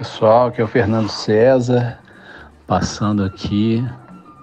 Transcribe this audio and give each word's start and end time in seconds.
Pessoal, 0.00 0.46
aqui 0.46 0.62
é 0.62 0.64
o 0.64 0.66
Fernando 0.66 1.10
César, 1.10 1.98
passando 2.66 3.22
aqui 3.22 3.86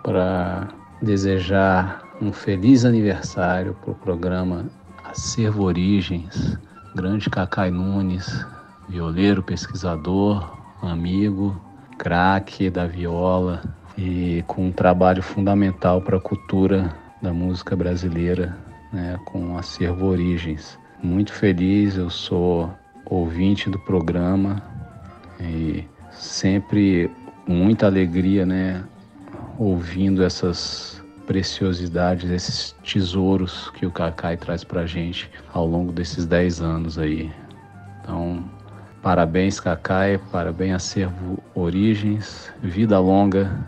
para 0.04 0.68
desejar 1.02 2.04
um 2.22 2.32
feliz 2.32 2.86
aniversário 2.86 3.76
para 3.82 3.90
o 3.90 3.96
programa 3.96 4.68
Acervo 5.04 5.64
Origens, 5.64 6.56
grande 6.94 7.28
Cacai 7.28 7.72
Nunes, 7.72 8.46
violeiro, 8.88 9.42
pesquisador, 9.42 10.56
amigo, 10.80 11.60
craque 11.98 12.70
da 12.70 12.86
viola 12.86 13.64
e 13.98 14.44
com 14.46 14.68
um 14.68 14.72
trabalho 14.72 15.24
fundamental 15.24 16.04
para 16.04 16.18
a 16.18 16.22
cultura 16.22 16.96
da 17.20 17.34
música 17.34 17.76
brasileira, 17.76 18.56
né, 18.94 19.20
com 19.26 19.58
Acervo 19.58 20.06
Origens. 20.06 20.78
Muito 21.02 21.34
feliz, 21.34 21.98
eu 21.98 22.12
sou 22.12 22.72
ouvinte 23.10 23.72
do 23.72 23.80
programa, 23.80 24.62
e 25.40 25.86
sempre 26.12 27.10
muita 27.48 27.86
alegria, 27.86 28.46
né, 28.46 28.84
ouvindo 29.58 30.24
essas 30.24 31.04
preciosidades, 31.26 32.30
esses 32.30 32.76
tesouros 32.84 33.70
que 33.72 33.86
o 33.86 33.92
Cacai 33.92 34.38
traz 34.38 34.64
para 34.64 34.82
a 34.82 34.86
gente 34.86 35.30
ao 35.54 35.66
longo 35.68 35.92
desses 35.92 36.26
10 36.26 36.62
anos 36.62 36.98
aí. 36.98 37.32
Então, 38.02 38.50
parabéns 39.02 39.60
Cacai, 39.60 40.20
parabéns 40.32 40.76
Acervo 40.76 41.44
Origens, 41.54 42.52
vida 42.62 42.98
longa 43.00 43.66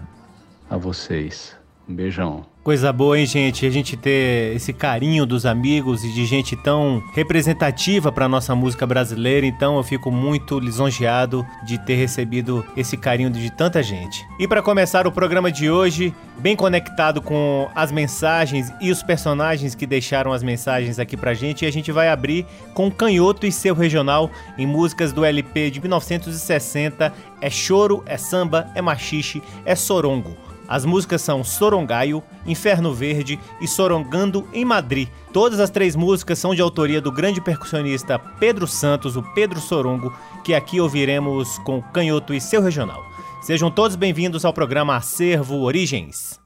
a 0.69 0.77
vocês. 0.77 1.57
Um 1.88 1.94
beijão. 1.94 2.45
Coisa 2.69 2.94
boa, 2.94 3.19
hein, 3.19 3.25
gente? 3.25 3.66
A 3.66 3.69
gente 3.71 3.98
ter 3.98 4.56
esse 4.56 4.71
carinho 4.71 5.25
dos 5.25 5.44
amigos 5.44 6.04
e 6.04 6.12
de 6.12 6.24
gente 6.24 6.56
tão 6.56 7.01
representativa 7.16 8.12
para 8.12 8.30
nossa 8.30 8.54
música 8.54 8.86
brasileira. 8.86 9.44
Então, 9.48 9.77
eu 9.77 9.83
fico 9.83 10.12
muito 10.12 10.60
lisonjeado 10.60 11.44
de 11.66 11.80
ter 11.80 11.95
recebido 11.95 12.63
esse 12.77 12.95
carinho 12.95 13.31
de 13.31 13.50
tanta 13.50 13.81
gente. 13.81 14.24
E 14.38 14.48
para 14.48 14.62
começar 14.62 15.07
o 15.07 15.12
programa 15.12 15.51
de 15.51 15.68
hoje, 15.68 16.13
bem 16.38 16.56
conectado 16.56 17.24
com 17.24 17.68
as 17.74 17.92
mensagens 17.92 18.71
e 18.80 18.92
os 18.92 19.01
personagens 19.01 19.74
que 19.74 19.88
deixaram 19.88 20.31
as 20.31 20.44
mensagens 20.44 21.00
aqui 21.00 21.18
pra 21.18 21.33
gente, 21.33 21.66
a 21.66 21.71
gente 21.71 21.92
vai 21.92 22.07
abrir 22.10 22.45
com 22.75 22.92
Canhoto 22.92 23.48
e 23.48 23.51
seu 23.51 23.74
regional 23.74 24.30
em 24.60 24.68
músicas 24.68 25.12
do 25.12 25.25
LP 25.25 25.71
de 25.71 25.81
1960. 25.81 27.12
É 27.42 27.50
choro, 27.50 28.04
é 28.06 28.16
samba, 28.16 28.69
é 28.75 28.81
machixe, 28.81 29.42
é 29.66 29.74
sorongo. 29.74 30.49
As 30.69 30.86
músicas 30.86 31.24
são 31.24 31.44
Sorongaio, 31.44 32.21
Inferno 32.45 32.94
Verde 32.94 33.39
e 33.60 33.68
Sorongando 33.68 34.48
em 34.54 34.63
Madrid. 34.63 35.10
Todas 35.33 35.60
as 35.60 35.71
três 35.71 35.95
músicas 35.95 36.38
são 36.38 36.54
de 36.54 36.62
autoria 36.62 37.01
do 37.01 37.12
grande 37.12 37.42
percussionista 37.42 38.19
Pedro 38.19 38.68
Santos, 38.68 39.16
o 39.16 39.24
Pedro 39.33 39.60
Sorongo, 39.60 40.16
que 40.44 40.54
aqui 40.54 40.80
ouviremos 40.80 41.57
com 41.60 41.81
Canhoto 41.81 42.36
e 42.36 42.39
seu 42.39 42.62
regional. 42.62 43.04
Sejam 43.42 43.71
todos 43.71 43.95
bem-vindos 43.95 44.45
ao 44.45 44.54
programa 44.54 44.95
Acervo 44.95 45.60
Origens. 45.62 46.39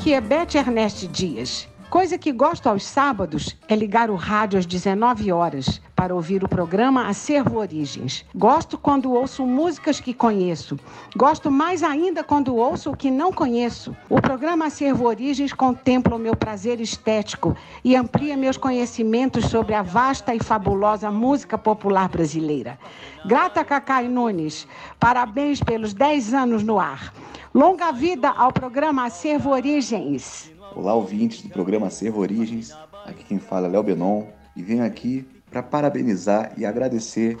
Aqui 0.00 0.14
é 0.14 0.20
Beth 0.22 0.54
Ernest 0.54 1.06
Dias. 1.08 1.68
Coisa 1.90 2.16
que 2.16 2.32
gosto 2.32 2.68
aos 2.68 2.84
sábados 2.86 3.54
é 3.68 3.76
ligar 3.76 4.08
o 4.08 4.14
rádio 4.14 4.58
às 4.58 4.64
19 4.64 5.30
horas 5.30 5.78
para 5.94 6.14
ouvir 6.14 6.42
o 6.42 6.48
programa 6.48 7.06
Acervo 7.06 7.58
Origens. 7.58 8.24
Gosto 8.34 8.78
quando 8.78 9.12
ouço 9.12 9.44
músicas 9.44 10.00
que 10.00 10.14
conheço. 10.14 10.78
Gosto 11.14 11.50
mais 11.50 11.82
ainda 11.82 12.24
quando 12.24 12.56
ouço 12.56 12.90
o 12.90 12.96
que 12.96 13.10
não 13.10 13.30
conheço. 13.30 13.94
O 14.08 14.22
programa 14.22 14.68
Acervo 14.68 15.04
Origens 15.04 15.52
contempla 15.52 16.16
o 16.16 16.18
meu 16.18 16.34
prazer 16.34 16.80
estético 16.80 17.54
e 17.84 17.94
amplia 17.94 18.38
meus 18.38 18.56
conhecimentos 18.56 19.50
sobre 19.50 19.74
a 19.74 19.82
vasta 19.82 20.34
e 20.34 20.42
fabulosa 20.42 21.10
música 21.10 21.58
popular 21.58 22.08
brasileira. 22.08 22.78
Grata 23.26 23.62
Cacai 23.62 24.08
Nunes, 24.08 24.66
parabéns 24.98 25.62
pelos 25.62 25.92
10 25.92 26.32
anos 26.32 26.62
no 26.62 26.80
ar. 26.80 27.12
Longa 27.52 27.90
vida 27.90 28.28
ao 28.28 28.52
programa 28.52 29.06
Acervo 29.06 29.50
Origens. 29.50 30.52
Olá, 30.76 30.94
ouvintes 30.94 31.42
do 31.42 31.48
programa 31.48 31.88
Acervo 31.88 32.20
Origens. 32.20 32.70
Aqui 33.04 33.24
quem 33.24 33.40
fala 33.40 33.66
é 33.66 33.70
Léo 33.70 33.82
Benon 33.82 34.26
e 34.54 34.62
venho 34.62 34.84
aqui 34.84 35.26
para 35.50 35.60
parabenizar 35.60 36.52
e 36.56 36.64
agradecer 36.64 37.36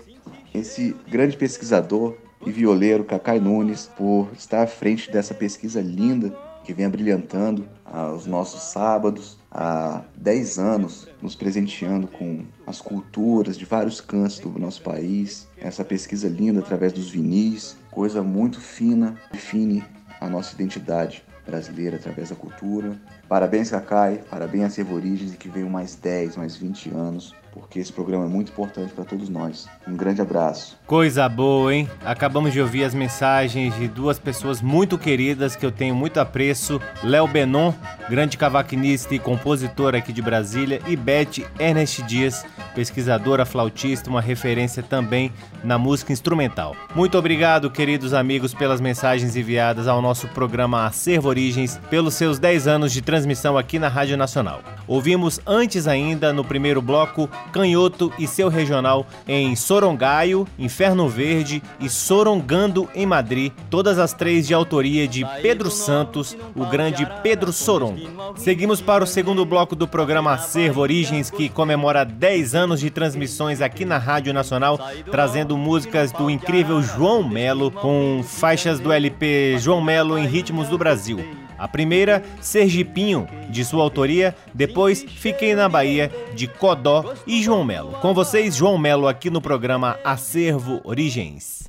esse 0.52 0.96
grande 1.08 1.36
pesquisador 1.36 2.16
e 2.44 2.50
violeiro 2.50 3.04
Cacai 3.04 3.38
Nunes 3.38 3.88
por 3.96 4.28
estar 4.36 4.64
à 4.64 4.66
frente 4.66 5.12
dessa 5.12 5.32
pesquisa 5.32 5.80
linda 5.80 6.36
que 6.64 6.74
vem 6.74 6.88
brilhantando 6.88 7.68
os 8.16 8.26
nossos 8.26 8.62
sábados 8.62 9.38
há 9.48 10.02
10 10.16 10.58
anos, 10.58 11.08
nos 11.22 11.36
presenteando 11.36 12.08
com 12.08 12.44
as 12.66 12.80
culturas 12.80 13.56
de 13.56 13.64
vários 13.64 14.00
cantos 14.00 14.40
do 14.40 14.58
nosso 14.58 14.82
país. 14.82 15.48
Essa 15.56 15.84
pesquisa 15.84 16.28
linda 16.28 16.58
através 16.58 16.92
dos 16.92 17.10
vinis, 17.10 17.76
coisa 17.92 18.22
muito 18.22 18.60
fina, 18.60 19.16
define 19.32 19.84
a 20.20 20.28
nossa 20.28 20.54
identidade 20.54 21.24
brasileira 21.46 21.96
através 21.96 22.28
da 22.28 22.36
cultura. 22.36 22.92
Parabéns, 23.28 23.70
Cacai, 23.70 24.22
parabéns 24.30 24.64
a 24.64 24.70
Servo 24.70 24.94
Origens 24.94 25.32
e 25.32 25.36
que 25.36 25.48
venham 25.48 25.70
mais 25.70 25.94
10, 25.96 26.36
mais 26.36 26.56
20 26.56 26.90
anos 26.90 27.34
porque 27.52 27.78
esse 27.78 27.92
programa 27.92 28.24
é 28.24 28.28
muito 28.28 28.52
importante 28.52 28.92
para 28.92 29.04
todos 29.04 29.28
nós. 29.28 29.68
Um 29.86 29.96
grande 29.96 30.20
abraço. 30.20 30.78
Coisa 30.86 31.28
boa, 31.28 31.74
hein? 31.74 31.88
Acabamos 32.04 32.52
de 32.52 32.60
ouvir 32.60 32.84
as 32.84 32.94
mensagens 32.94 33.74
de 33.76 33.88
duas 33.88 34.18
pessoas 34.18 34.60
muito 34.62 34.96
queridas 34.98 35.56
que 35.56 35.64
eu 35.64 35.72
tenho 35.72 35.94
muito 35.94 36.18
apreço: 36.18 36.80
Léo 37.02 37.26
Benon, 37.26 37.72
grande 38.08 38.36
cavaquinista 38.36 39.14
e 39.14 39.18
compositor 39.18 39.94
aqui 39.94 40.12
de 40.12 40.22
Brasília, 40.22 40.80
e 40.86 40.96
Beth 40.96 41.44
Ernest 41.58 42.02
Dias, 42.02 42.44
pesquisadora 42.74 43.44
flautista, 43.44 44.10
uma 44.10 44.20
referência 44.20 44.82
também 44.82 45.32
na 45.62 45.78
música 45.78 46.12
instrumental. 46.12 46.74
Muito 46.94 47.18
obrigado, 47.18 47.70
queridos 47.70 48.14
amigos, 48.14 48.54
pelas 48.54 48.80
mensagens 48.80 49.36
enviadas 49.36 49.86
ao 49.86 50.00
nosso 50.00 50.28
programa 50.28 50.86
Acervo 50.86 51.28
Origens, 51.28 51.80
pelos 51.90 52.14
seus 52.14 52.38
10 52.38 52.66
anos 52.66 52.92
de 52.92 53.02
transmissão 53.02 53.58
aqui 53.58 53.78
na 53.78 53.88
Rádio 53.88 54.16
Nacional. 54.16 54.60
Ouvimos 54.86 55.40
antes 55.46 55.86
ainda, 55.86 56.32
no 56.32 56.44
primeiro 56.44 56.80
bloco, 56.80 57.28
Canhoto 57.52 58.12
e 58.18 58.26
seu 58.26 58.48
regional 58.48 59.06
em 59.26 59.54
Sorongaio, 59.56 60.46
Inferno 60.58 61.08
Verde 61.08 61.62
e 61.80 61.88
Sorongando 61.88 62.88
em 62.94 63.06
Madrid, 63.06 63.52
todas 63.68 63.98
as 63.98 64.12
três 64.12 64.46
de 64.46 64.54
autoria 64.54 65.06
de 65.08 65.24
Pedro 65.42 65.70
Santos, 65.70 66.36
o 66.54 66.64
grande 66.66 67.06
Pedro 67.22 67.52
Soron. 67.52 67.96
Seguimos 68.36 68.80
para 68.80 69.04
o 69.04 69.06
segundo 69.06 69.44
bloco 69.44 69.74
do 69.74 69.88
programa 69.88 70.34
Acervo 70.34 70.80
Origens, 70.80 71.30
que 71.30 71.48
comemora 71.48 72.04
10 72.04 72.54
anos 72.54 72.80
de 72.80 72.90
transmissões 72.90 73.60
aqui 73.60 73.84
na 73.84 73.98
Rádio 73.98 74.32
Nacional, 74.32 74.78
trazendo 75.10 75.56
músicas 75.56 76.12
do 76.12 76.30
incrível 76.30 76.82
João 76.82 77.22
Melo, 77.22 77.70
com 77.70 78.22
faixas 78.24 78.78
do 78.78 78.92
LP 78.92 79.56
João 79.58 79.80
Melo 79.80 80.18
em 80.18 80.26
Ritmos 80.26 80.68
do 80.68 80.78
Brasil. 80.78 81.39
A 81.60 81.68
primeira, 81.68 82.22
Sergipinho, 82.40 83.28
de 83.50 83.62
sua 83.66 83.82
autoria, 83.82 84.34
depois 84.54 85.04
Fiquei 85.06 85.54
na 85.54 85.68
Bahia, 85.68 86.10
de 86.34 86.46
Codó 86.46 87.12
e 87.26 87.42
João 87.42 87.62
Melo. 87.62 87.92
Com 88.00 88.14
vocês, 88.14 88.56
João 88.56 88.78
Melo, 88.78 89.06
aqui 89.06 89.28
no 89.28 89.42
programa 89.42 89.98
Acervo 90.02 90.80
Origens. 90.82 91.68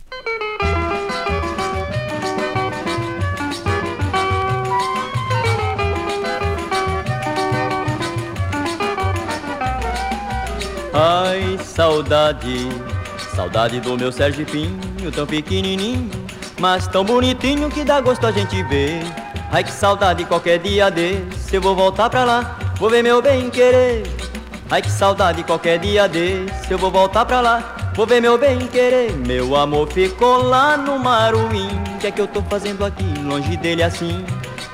Ai, 10.94 11.58
saudade, 11.64 12.70
saudade 13.36 13.82
do 13.82 13.98
meu 13.98 14.12
Sergipinho, 14.12 15.12
tão 15.14 15.28
pequenininho, 15.28 16.10
mas 16.60 16.88
tão 16.88 17.04
bonitinho 17.04 17.70
que 17.70 17.84
dá 17.84 18.00
gosto 18.00 18.26
a 18.26 18.32
gente 18.32 18.64
ver. 18.64 19.21
Ai 19.52 19.64
que 19.64 19.72
saudade 19.72 20.26
qualquer 20.26 20.60
dia 20.60 20.90
desse. 20.90 21.56
Eu 21.56 21.62
vou 21.62 21.76
voltar 21.76 22.10
pra 22.10 22.24
lá, 22.24 22.58
vou 22.78 22.90
ver 22.90 23.04
meu 23.04 23.22
bem 23.22 23.50
querer. 23.50 24.04
Ai 24.70 24.82
que 24.82 24.90
saudade 24.90 25.44
qualquer 25.44 25.78
dia 25.80 26.08
desse. 26.08 26.72
Eu 26.72 26.78
vou 26.78 26.90
voltar 26.90 27.26
pra 27.26 27.42
lá, 27.42 27.92
vou 27.94 28.08
ver 28.08 28.22
meu 28.22 28.38
bem 28.38 28.60
querer. 28.68 29.12
Meu 29.14 29.56
amor 29.56 29.92
ficou 29.92 30.42
lá 30.44 30.78
no 30.78 30.98
Maruim 30.98 31.92
que 32.02 32.08
é 32.08 32.12
que 32.12 32.20
eu 32.20 32.28
tô 32.28 32.42
fazendo 32.42 32.84
aqui, 32.84 33.06
longe 33.24 33.56
dele 33.56 33.84
assim? 33.84 34.26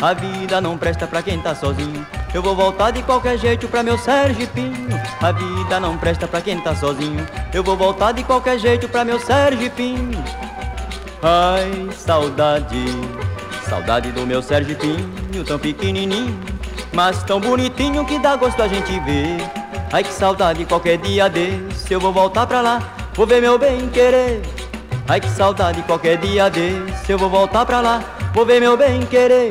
A 0.02 0.14
vida 0.14 0.62
não 0.62 0.78
presta 0.78 1.06
pra 1.06 1.22
quem 1.22 1.42
tá 1.42 1.54
sozinho. 1.54 2.08
Eu 2.34 2.42
vou 2.42 2.56
voltar 2.56 2.92
de 2.92 3.04
qualquer 3.04 3.38
jeito 3.38 3.68
pra 3.68 3.84
meu 3.84 3.98
Sergipinho. 3.98 4.88
A 5.20 5.32
vida 5.34 5.80
não 5.80 5.98
presta 5.98 6.26
pra 6.26 6.40
quem 6.40 6.58
tá 6.62 6.74
sozinho. 6.74 7.28
Eu 7.54 7.64
vou 7.64 7.76
voltar 7.76 8.14
de 8.14 8.24
qualquer 8.24 8.58
jeito 8.58 8.88
pra 8.88 9.04
meu 9.04 9.20
Sergipinho. 9.20 10.24
Ai, 11.22 11.90
saudade 11.92 12.86
Saudade 13.70 14.12
do 14.14 14.26
meu 14.26 14.42
Sergipinho, 14.42 15.44
tão 15.46 15.60
pequenininho, 15.60 16.40
mas 16.94 17.22
tão 17.24 17.40
bonitinho 17.40 18.06
que 18.06 18.18
dá 18.18 18.36
gosto 18.36 18.62
a 18.64 18.68
gente 18.68 18.98
ver. 19.02 19.38
Ai 19.92 20.04
que 20.04 20.12
saudade, 20.12 20.66
qualquer 20.66 20.98
dia 20.98 21.30
desse 21.30 21.94
eu 21.94 22.00
vou 22.00 22.14
voltar 22.14 22.48
pra 22.48 22.62
lá, 22.62 22.82
vou 23.14 23.28
ver 23.28 23.42
meu 23.42 23.58
bem 23.58 23.90
querer. 23.90 24.42
Ai 25.08 25.20
que 25.20 25.30
saudade, 25.30 25.82
qualquer 25.84 26.18
dia 26.18 26.50
desse 26.50 27.12
eu 27.12 27.18
vou 27.18 27.30
voltar 27.30 27.66
pra 27.66 27.82
lá, 27.82 28.02
vou 28.34 28.46
ver 28.46 28.62
meu 28.62 28.78
bem 28.78 29.02
querer. 29.02 29.50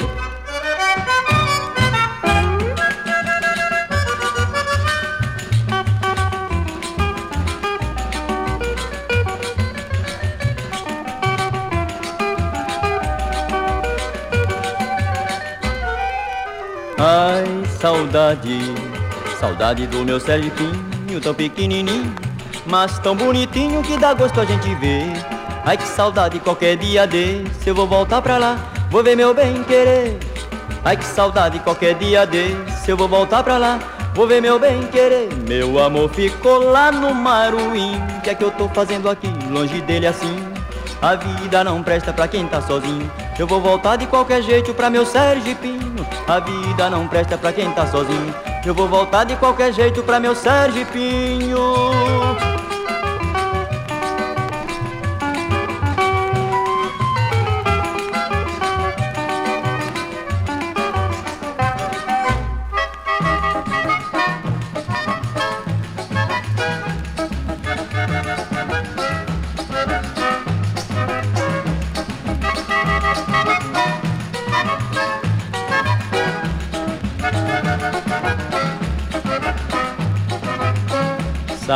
Saudade, 17.87 18.75
saudade 19.39 19.87
do 19.87 20.05
meu 20.05 20.19
Sergipinho, 20.19 21.21
tão 21.23 21.33
pequenininho, 21.33 22.13
mas 22.67 22.99
tão 22.99 23.15
bonitinho 23.15 23.81
que 23.85 23.97
dá 23.97 24.13
gosto 24.13 24.41
a 24.41 24.45
gente 24.45 24.75
ver. 24.75 25.07
Ai, 25.65 25.77
que 25.77 25.87
saudade, 25.87 26.41
qualquer 26.41 26.77
dia 26.77 27.07
desse 27.07 27.69
eu 27.69 27.77
vou 27.77 27.87
voltar 27.87 28.21
pra 28.21 28.39
lá, 28.39 28.59
vou 28.91 29.05
ver 29.05 29.15
meu 29.15 29.33
bem 29.33 29.63
querer. 29.63 30.19
Ai, 30.85 30.97
que 30.97 31.05
saudade, 31.05 31.61
qualquer 31.61 31.95
dia 31.95 32.27
desse 32.27 32.91
eu 32.91 32.97
vou 32.97 33.07
voltar 33.07 33.45
pra 33.45 33.57
lá, 33.57 33.79
vou 34.17 34.27
ver 34.27 34.43
meu 34.43 34.59
bem 34.59 34.83
querer. 34.89 35.29
Meu 35.47 35.79
amor 35.79 36.11
ficou 36.11 36.69
lá 36.69 36.91
no 36.91 37.15
Maruim, 37.15 38.03
que 38.25 38.31
é 38.31 38.35
que 38.35 38.43
eu 38.43 38.51
tô 38.51 38.69
fazendo 38.71 39.09
aqui, 39.09 39.33
longe 39.49 39.81
dele 39.83 40.09
assim? 40.09 40.37
A 41.01 41.15
vida 41.15 41.63
não 41.63 41.85
presta 41.85 42.13
pra 42.13 42.27
quem 42.27 42.49
tá 42.49 42.61
sozinho. 42.61 43.09
Eu 43.39 43.47
vou 43.47 43.61
voltar 43.61 43.97
de 43.97 44.07
qualquer 44.07 44.43
jeito 44.43 44.73
pra 44.73 44.89
meu 44.89 45.05
Sergipinho. 45.05 46.07
A 46.27 46.41
vida 46.41 46.89
não 46.89 47.07
presta 47.07 47.37
pra 47.37 47.53
quem 47.53 47.71
tá 47.73 47.87
sozinho. 47.87 48.35
Eu 48.65 48.75
vou 48.75 48.89
voltar 48.89 49.25
de 49.25 49.37
qualquer 49.37 49.75
jeito 49.75 50.03
pra 50.03 50.19
meu 50.19 50.35
Sergipinho. 50.35 51.61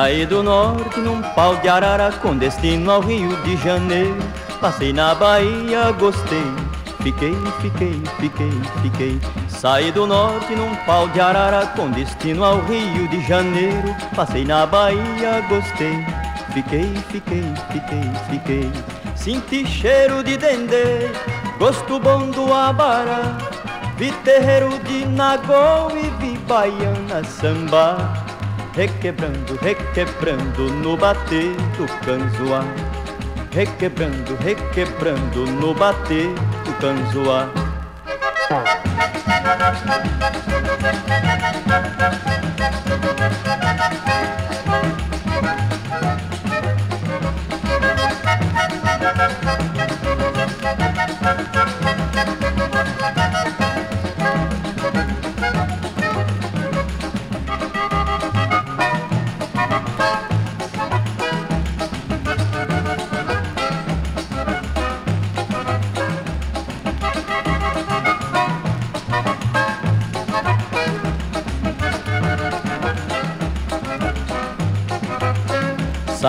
Saí 0.00 0.24
do 0.24 0.42
norte 0.42 0.98
num 0.98 1.20
pau 1.20 1.56
de 1.56 1.68
arara 1.68 2.10
com 2.10 2.34
destino 2.34 2.90
ao 2.90 3.02
Rio 3.02 3.36
de 3.42 3.54
Janeiro. 3.58 4.16
Passei 4.58 4.94
na 4.94 5.14
Bahia, 5.14 5.92
gostei. 5.92 6.42
Fiquei, 7.02 7.36
fiquei, 7.60 8.02
fiquei, 8.18 8.50
fiquei. 8.80 9.20
Saí 9.46 9.92
do 9.92 10.06
norte 10.06 10.54
num 10.54 10.74
pau 10.86 11.06
de 11.08 11.20
arara 11.20 11.66
com 11.76 11.90
destino 11.90 12.42
ao 12.42 12.60
Rio 12.62 13.08
de 13.08 13.20
Janeiro. 13.28 13.94
Passei 14.16 14.42
na 14.42 14.64
Bahia, 14.64 15.44
gostei. 15.50 16.02
Fiquei, 16.54 16.90
fiquei, 17.10 17.44
fiquei, 17.70 18.10
fiquei. 18.30 18.72
Senti 19.14 19.66
cheiro 19.66 20.24
de 20.24 20.38
dendê, 20.38 21.10
gosto 21.58 22.00
bom 22.00 22.30
do 22.30 22.50
abará. 22.54 23.36
Vi 23.98 24.10
terreiro 24.24 24.70
de 24.78 25.04
Nagô 25.04 25.90
e 25.94 26.08
vi 26.24 26.38
baiana 26.38 27.22
samba 27.22 28.19
Requebrando, 28.74 29.56
requebrando 29.60 30.70
no 30.74 30.96
bater 30.96 31.54
do 31.76 31.86
canzoá. 32.04 32.64
Requebrando, 33.52 34.36
requebrando 34.36 35.44
no 35.46 35.74
bater 35.74 36.28
do 36.64 36.72
canzoá 36.80 37.59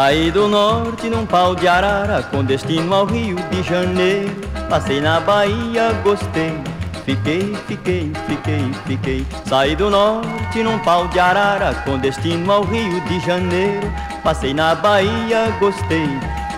Saí 0.01 0.31
do 0.31 0.47
norte 0.47 1.11
num 1.11 1.27
pau 1.27 1.53
de 1.53 1.67
arara 1.67 2.23
com 2.23 2.43
destino 2.43 2.91
ao 2.91 3.05
Rio 3.05 3.35
de 3.51 3.61
Janeiro. 3.61 4.33
Passei 4.67 4.99
na 4.99 5.19
Bahia, 5.19 5.93
gostei. 6.03 6.59
Fiquei, 7.05 7.55
fiquei, 7.67 8.11
fiquei, 8.25 8.71
fiquei. 8.87 9.27
Saí 9.45 9.75
do 9.75 9.91
norte 9.91 10.63
num 10.63 10.79
pau 10.79 11.07
de 11.07 11.19
arara 11.19 11.75
com 11.85 11.99
destino 11.99 12.51
ao 12.51 12.63
Rio 12.63 12.99
de 13.01 13.19
Janeiro. 13.19 13.93
Passei 14.23 14.55
na 14.55 14.73
Bahia, 14.73 15.55
gostei. 15.59 16.09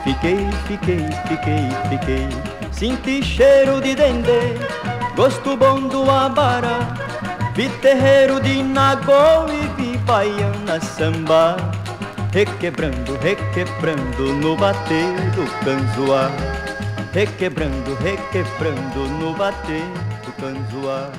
Fiquei, 0.05 0.47
fiquei, 0.65 1.05
fiquei, 1.27 1.67
fiquei. 1.89 2.29
Senti 2.71 3.21
cheiro 3.21 3.81
de 3.81 3.93
dendê, 3.93 4.57
gosto 5.17 5.57
bom 5.57 5.81
do 5.81 6.09
abará. 6.09 6.79
Vi 7.53 7.67
terreiro 7.81 8.39
de 8.39 8.63
Nagô 8.63 9.49
e 9.49 9.67
vi 9.75 9.97
baiana 9.97 10.79
samba. 10.79 11.72
Requebrando, 12.33 13.15
requebrando 13.17 14.33
no 14.41 14.57
bater 14.57 15.05
do 15.35 15.45
canzoá. 15.63 16.31
Requebrando, 17.13 17.93
requebrando 17.93 19.07
no 19.19 19.35
bater 19.35 19.83
do 20.25 20.31
canzoá. 20.41 21.11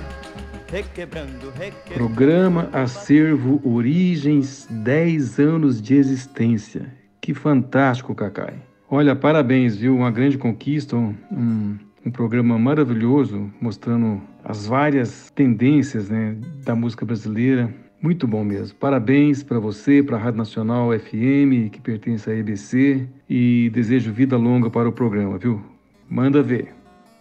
Requebrando, 0.73 1.53
requebrando. 1.57 1.95
Programa 1.95 2.69
Acervo 2.73 3.61
Origens 3.63 4.67
10 4.69 5.39
anos 5.39 5.81
de 5.81 5.95
existência. 5.95 6.93
Que 7.21 7.33
fantástico, 7.33 8.13
Cacai. 8.13 8.55
Olha, 8.91 9.15
parabéns, 9.15 9.77
viu? 9.77 9.95
Uma 9.95 10.11
grande 10.11 10.37
conquista, 10.37 10.97
um, 10.97 11.79
um 12.05 12.11
programa 12.11 12.59
maravilhoso 12.59 13.53
mostrando 13.61 14.21
as 14.45 14.67
várias 14.67 15.31
tendências 15.31 16.11
né, 16.11 16.37
da 16.65 16.75
música 16.75 17.07
brasileira 17.07 17.73
muito 18.05 18.29
bom 18.29 18.45
mesmo. 18.45 18.77
Parabéns 18.77 19.43
para 19.43 19.59
você, 19.59 20.03
para 20.03 20.17
a 20.17 20.21
Rádio 20.21 20.37
Nacional 20.37 20.91
FM, 20.93 21.73
que 21.73 21.81
pertence 21.83 22.31
à 22.31 22.35
EBC, 22.35 23.09
e 23.27 23.71
desejo 23.73 24.13
vida 24.13 24.37
longa 24.37 24.69
para 24.69 24.87
o 24.87 24.93
programa, 24.93 25.39
viu? 25.39 25.65
Manda 26.07 26.43
ver. 26.43 26.75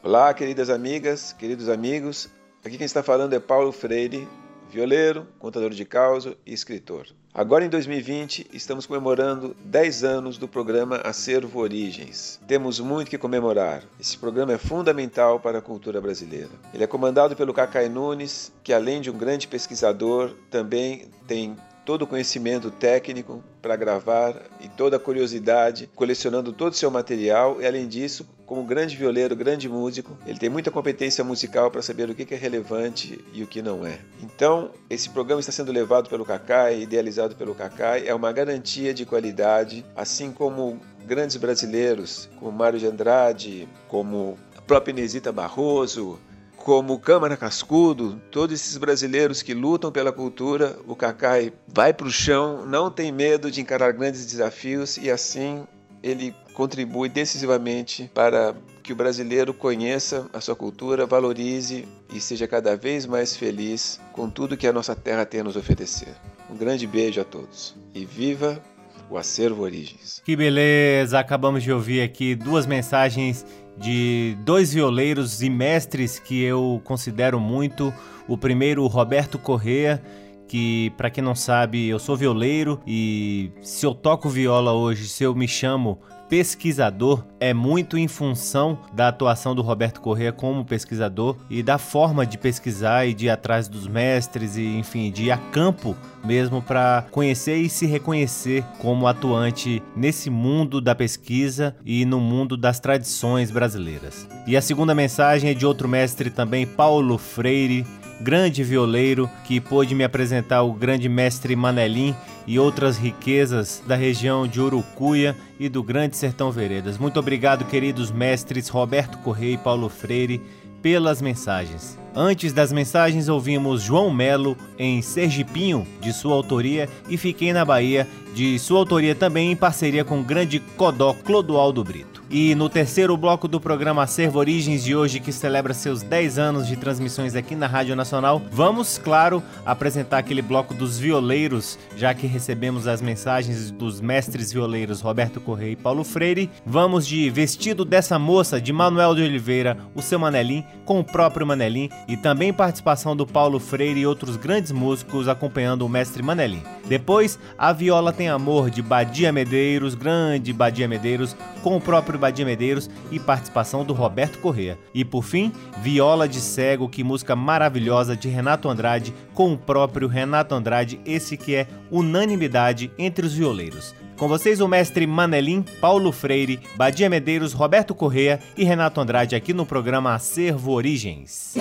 Olá, 0.04 0.34
queridas 0.34 0.69
amigas, 0.69 1.32
queridos 1.32 1.69
amigos. 1.69 2.30
Aqui 2.65 2.78
quem 2.78 2.84
está 2.84 3.02
falando 3.02 3.32
é 3.32 3.39
Paulo 3.39 3.72
Freire, 3.72 4.28
violeiro, 4.69 5.26
contador 5.39 5.69
de 5.69 5.86
causa 5.86 6.36
e 6.46 6.54
escritor. 6.54 7.08
Agora 7.36 7.65
em 7.65 7.69
2020, 7.69 8.52
estamos 8.54 8.86
comemorando 8.86 9.56
10 9.65 10.04
anos 10.04 10.38
do 10.38 10.48
programa 10.48 10.98
Acervo 10.98 11.62
Origens. 11.62 12.39
Temos 12.48 12.80
muito 12.80 13.10
que 13.10 13.17
comemorar. 13.17 13.82
Esse 14.00 14.15
programa 14.15 14.54
é 14.54 14.58
fundamental 14.60 15.39
para 15.39 15.58
a 15.58 15.62
cultura 15.62 16.00
brasileira. 16.00 16.52
Ele 16.72 16.84
é 16.84 16.88
comandado 16.88 17.36
pelo 17.36 17.52
Cacai 17.52 17.89
Nunes, 17.89 18.54
que 18.63 18.72
além 18.72 19.02
de 19.02 19.10
um 19.10 19.17
grande 19.17 19.48
pesquisador, 19.48 20.36
também 20.52 21.08
tem 21.26 21.58
todo 21.86 22.04
o 22.04 22.08
conhecimento 22.08 22.72
técnico 22.72 23.43
para 23.62 23.76
gravar 23.76 24.36
e 24.60 24.69
toda 24.69 24.98
a 24.98 25.00
curiosidade, 25.00 25.89
colecionando 25.96 26.54
todo 26.54 26.74
o 26.74 26.76
seu 26.76 26.89
material 26.89 27.62
e, 27.62 27.65
além 27.65 27.88
disso, 27.88 28.28
como 28.46 28.63
grande 28.63 28.96
violeiro, 28.96 29.36
grande 29.36 29.67
músico, 29.67 30.17
ele 30.26 30.38
tem 30.38 30.50
muita 30.50 30.69
competência 30.69 31.24
musical 31.24 31.72
para 31.72 31.82
saber 31.82 32.10
o 32.10 32.15
que 32.15 32.34
é 32.34 32.38
relevante 32.38 33.24
e 33.34 33.43
o 33.43 33.48
que 33.48 33.62
não 33.62 33.86
é. 33.86 34.00
Então, 34.22 34.72
esse 34.89 35.10
programa 35.10 35.39
está 35.39 35.52
sendo 35.52 35.72
levado 35.72 36.10
pelo 36.10 36.26
Cacai, 36.26 36.82
idealizado 36.82 37.36
pelo 37.36 37.56
Cacai, 37.56 38.08
é 38.08 38.13
uma 38.13 38.32
garantia 38.32 38.93
de 38.93 39.06
qualidade, 39.06 39.86
assim 39.96 40.32
como 40.32 40.80
grandes 41.06 41.36
brasileiros, 41.38 42.30
como 42.39 42.52
Mário 42.52 42.80
de 42.80 42.88
Andrade, 42.88 43.67
como 43.88 44.38
a 44.58 44.62
própria 44.62 44.91
Inesita 44.91 45.32
Barroso, 45.32 46.19
como 46.63 46.97
Câmara 46.97 47.36
Cascudo, 47.36 48.21
todos 48.32 48.58
esses 48.58 48.78
brasileiros 48.78 49.41
que 49.41 49.54
lutam 49.54 49.91
pela 49.91 50.13
cultura, 50.13 50.80
o 50.88 50.95
Cacai 50.95 51.52
vai 51.67 51.93
para 51.93 52.08
o 52.08 52.10
chão, 52.10 52.65
não 52.65 52.89
tem 52.89 53.12
medo 53.12 53.52
de 53.52 53.60
encarar 53.60 53.91
grandes 53.91 54.26
desafios 54.26 54.95
e 54.95 55.12
assim 55.12 55.67
ele 56.02 56.34
contribui 56.54 57.10
decisivamente 57.10 58.10
para 58.13 58.56
que 58.82 58.93
o 58.93 58.95
brasileiro 58.95 59.54
conheça 59.54 60.30
a 60.32 60.39
sua 60.39 60.56
cultura, 60.56 61.06
valorize 61.06 61.86
e 62.13 62.21
seja 62.21 62.47
cada 62.47 62.78
vez 62.78 63.06
mais 63.06 63.36
feliz 63.36 63.99
com 64.13 64.30
tudo 64.30 64.56
que 64.56 64.65
a 64.67 64.71
nossa 64.71 64.95
terra 64.95 65.26
tem 65.26 65.41
a 65.41 65.43
nos 65.43 65.58
oferecer. 65.58 66.15
Um 66.49 66.56
grande 66.56 66.88
beijo 66.88 67.19
a 67.19 67.26
todos 67.26 67.76
e 67.93 68.06
viva 68.06 68.62
o 69.10 69.17
Acervo 69.17 69.63
Origens. 69.63 70.21
Que 70.23 70.36
beleza! 70.36 71.19
Acabamos 71.19 71.62
de 71.62 71.71
ouvir 71.71 72.02
aqui 72.02 72.36
duas 72.36 72.65
mensagens 72.65 73.45
de 73.77 74.38
dois 74.43 74.73
violeiros 74.73 75.41
e 75.41 75.49
mestres 75.49 76.19
que 76.19 76.41
eu 76.41 76.81
considero 76.83 77.39
muito. 77.39 77.93
O 78.27 78.38
primeiro, 78.38 78.86
Roberto 78.88 79.38
Correa, 79.38 80.01
que 80.47 80.91
para 80.97 81.09
quem 81.09 81.23
não 81.23 81.36
sabe, 81.36 81.88
eu 81.88 81.99
sou 81.99 82.15
violeiro 82.15 82.79
e 82.86 83.51
se 83.62 83.86
eu 83.86 83.93
toco 83.93 84.29
viola 84.29 84.71
hoje, 84.71 85.07
se 85.07 85.23
eu 85.23 85.33
me 85.33 85.47
chamo 85.47 85.99
pesquisador 86.34 87.24
é 87.39 87.54
muito 87.54 87.96
em 87.96 88.08
função 88.08 88.80
da 88.91 89.10
atuação 89.10 89.54
do 89.54 89.62
Roberto 89.62 90.02
Corrêa 90.02 90.32
como 90.32 90.65
pesquisador 90.65 91.38
e 91.48 91.62
da 91.62 91.78
forma 91.78 92.26
de 92.26 92.39
pesquisar 92.39 93.06
e 93.06 93.13
de 93.13 93.28
ir 93.28 93.30
atrás 93.30 93.67
dos 93.67 93.88
mestres 93.88 94.58
e 94.58 94.65
enfim, 94.65 95.12
de 95.12 95.26
ir 95.26 95.32
a 95.32 95.38
campo 95.38 95.96
mesmo 96.26 96.60
para 96.60 97.06
conhecer 97.12 97.58
e 97.58 97.69
se 97.69 97.86
reconhecer 97.86 98.65
como 98.80 99.06
atuante 99.06 99.84
nesse 99.96 100.32
mundo 100.32 100.82
da 100.82 100.96
pesquisa 100.96 101.76
e 101.86 102.04
no 102.04 102.19
mundo 102.19 102.58
das 102.58 102.80
tradições 102.80 103.52
brasileiras. 103.52 104.28
E 104.48 104.58
a 104.58 104.62
segunda 104.62 104.96
mensagem 104.96 105.52
é 105.52 105.54
de 105.54 105.67
outro 105.67 105.88
mestre 105.88 106.32
também, 106.32 106.65
Paulo 106.65 107.19
Freire, 107.19 107.86
grande 108.21 108.63
violeiro 108.63 109.30
que 109.45 109.60
pôde 109.60 109.95
me 109.95 110.04
apresentar 110.04 110.63
o 110.63 110.73
grande 110.73 111.08
mestre 111.10 111.56
Manelim 111.56 112.15
e 112.45 112.60
outras 112.60 112.97
riquezas 112.97 113.82
da 113.88 113.95
região 113.95 114.47
de 114.47 114.60
Urucuia 114.60 115.36
e 115.60 115.69
do 115.69 115.82
Grande 115.82 116.17
Sertão 116.17 116.52
Veredas. 116.52 116.97
Muito 116.97 117.19
obrigado, 117.19 117.65
queridos 117.65 118.12
mestres 118.12 118.69
Roberto 118.69 119.17
Correia 119.19 119.54
e 119.54 119.58
Paulo 119.58 119.89
Freire, 119.89 120.41
pelas 120.82 121.21
mensagens. 121.21 121.97
Antes 122.13 122.52
das 122.54 122.71
mensagens, 122.71 123.30
ouvimos 123.30 123.82
João 123.82 124.13
Melo 124.13 124.56
em 124.78 125.02
Sergipinho, 125.02 125.88
de 126.02 126.12
sua 126.12 126.36
autoria, 126.36 126.89
e 127.10 127.17
Fiquei 127.17 127.54
na 127.54 127.63
Bahia, 127.63 128.08
de 128.36 128.60
sua 128.60 128.80
autoria 128.80 129.15
também 129.15 129.52
em 129.52 129.56
parceria 129.56 130.04
com 130.04 130.19
o 130.19 130.23
grande 130.23 130.60
Codó 130.60 131.13
Clodoaldo 131.13 131.84
Brito. 131.84 132.12
E 132.36 132.56
no 132.56 132.67
terceiro 132.67 133.15
bloco 133.15 133.48
do 133.48 133.62
programa 133.62 134.02
Acervo 134.02 134.39
Origens 134.39 134.84
de 134.84 134.96
hoje, 134.96 135.19
que 135.19 135.32
celebra 135.32 135.72
seus 135.72 136.02
10 136.02 136.39
anos 136.39 136.67
de 136.67 136.76
transmissões 136.76 137.36
aqui 137.36 137.54
na 137.54 137.67
Rádio 137.67 137.96
Nacional, 137.96 138.41
vamos, 138.52 138.98
claro, 138.98 139.43
apresentar 139.63 140.17
aquele 140.17 140.41
bloco 140.41 140.74
dos 140.74 140.98
violeiros, 140.98 141.78
já 141.96 142.12
que 142.12 142.26
recebemos 142.26 142.88
as 142.88 143.04
mensagens 143.04 143.69
dos 143.69 144.02
mestres 144.02 144.52
violeiros 144.52 145.00
Roberto 145.00 145.39
Correia 145.39 145.74
e 145.74 145.76
Paulo 145.76 146.04
Freire. 146.04 146.50
Vamos 146.65 147.06
de 147.06 147.30
Vestido 147.30 147.86
dessa 147.86 148.17
Moça, 148.17 148.60
de 148.60 148.74
Manuel 148.74 149.13
de 149.13 149.22
Oliveira, 149.22 149.78
o 149.93 150.02
seu 150.02 150.17
Manelim, 150.17 150.65
com 150.86 151.02
o 151.02 151.04
próprio 151.04 151.46
Manelim, 151.46 151.88
e 152.08 152.17
também 152.17 152.52
participação 152.52 153.15
do 153.15 153.28
Paulo 153.28 153.60
Freire 153.60 154.00
e 154.00 154.08
outros 154.08 154.38
grandes 154.38 154.72
músicos 154.72 155.28
acompanhando 155.28 155.86
o 155.86 155.89
mestre 155.89 156.24
Manelim. 156.24 156.63
Depois, 156.88 157.38
A 157.60 157.72
Viola 157.72 158.12
Tem 158.12 158.28
Amor, 158.28 158.72
de 158.72 158.82
Badia 158.82 159.32
Medeiros, 159.32 159.93
grande 159.93 160.52
Badia 160.52 160.88
Medeiros, 160.88 161.36
com 161.62 161.78
o 161.78 161.82
próprio 161.82 162.22
Badia 162.23 162.45
Medeiros 162.45 162.89
e 163.12 163.19
participação 163.19 163.83
do 163.83 163.93
Roberto 163.93 164.39
Correa. 164.39 164.77
E 164.93 165.03
por 165.03 165.23
fim, 165.23 165.51
Viola 165.81 166.27
de 166.27 166.39
Cego, 166.39 166.89
que 166.89 167.03
música 167.03 167.36
maravilhosa 167.36 168.15
de 168.15 168.29
Renato 168.29 168.69
Andrade 168.69 169.13
com 169.33 169.53
o 169.53 169.57
próprio 169.57 170.07
Renato 170.07 170.55
Andrade, 170.55 170.99
esse 171.05 171.36
que 171.38 171.53
é 171.53 171.67
unanimidade 171.91 172.91
entre 172.97 173.25
os 173.25 173.33
violeiros. 173.33 173.93
Com 174.17 174.27
vocês 174.27 174.62
o 174.62 174.67
mestre 174.67 175.05
Manelim, 175.05 175.63
Paulo 175.81 176.12
Freire, 176.12 176.59
Badia 176.75 177.09
Medeiros, 177.09 177.51
Roberto 177.51 177.93
Correa 177.93 178.39
e 178.57 178.63
Renato 178.63 179.01
Andrade 179.01 179.36
aqui 179.36 179.53
no 179.53 179.65
programa 179.65 180.13
Acervo 180.13 180.71
Origens. 180.71 181.55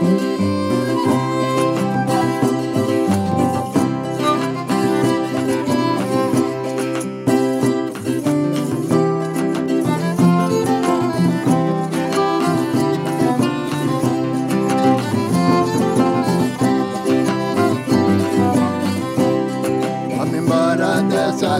Música 0.00 0.55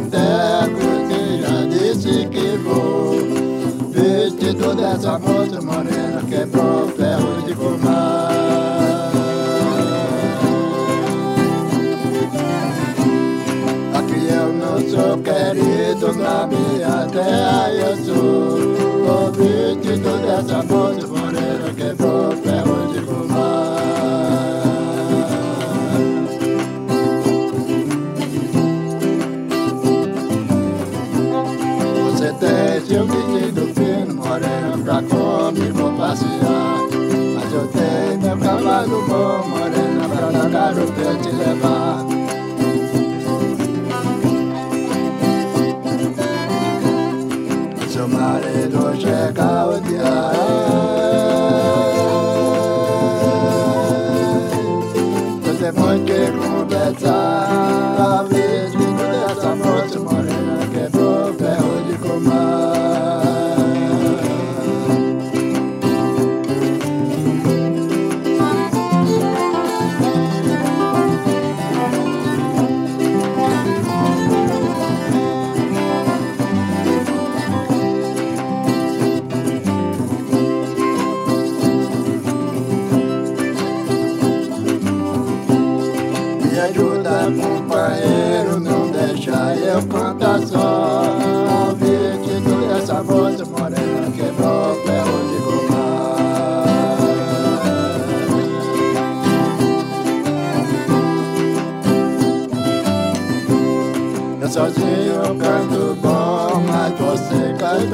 até 0.07 0.69
porque 0.71 1.43
já 1.43 1.67
disse 1.67 2.27
que 2.29 2.57
vou. 2.59 3.17
Vestido 3.91 4.75
dessa 4.75 5.19
moça 5.19 5.61
morena, 5.63 6.23
quebrou 6.29 6.89
é 6.89 6.93
ferro 6.93 7.43
de 7.43 7.55
fumar. 7.55 8.31
Aqui 13.95 14.29
eu 14.31 14.53
não 14.53 14.79
sou 14.91 15.19
querido 15.19 16.13
na 16.15 16.47
minha 16.47 17.07
terra, 17.11 17.71
eu 17.71 17.97
sou. 18.05 18.77
Veste 19.33 20.01
toda 20.03 20.33
essa 20.33 20.63
moça 20.63 21.07
morena, 21.07 21.75
quebrou 21.77 22.33
é 22.33 22.37
ferro 22.37 22.93
de 22.93 23.01
fumar. 23.01 23.36
Kalu 38.77 39.01
Bo 39.09 39.41
Morena 39.49 40.05
Brother 40.05 40.49
Kalu 40.53 40.85
Petilema. 40.93 42.16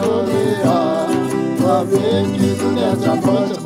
Aleluia. 0.03 1.07
Uma 1.61 1.85
vez 1.85 2.27
que 2.33 2.59
tu 2.59 2.75
desce 2.75 3.09
ponte, 3.23 3.62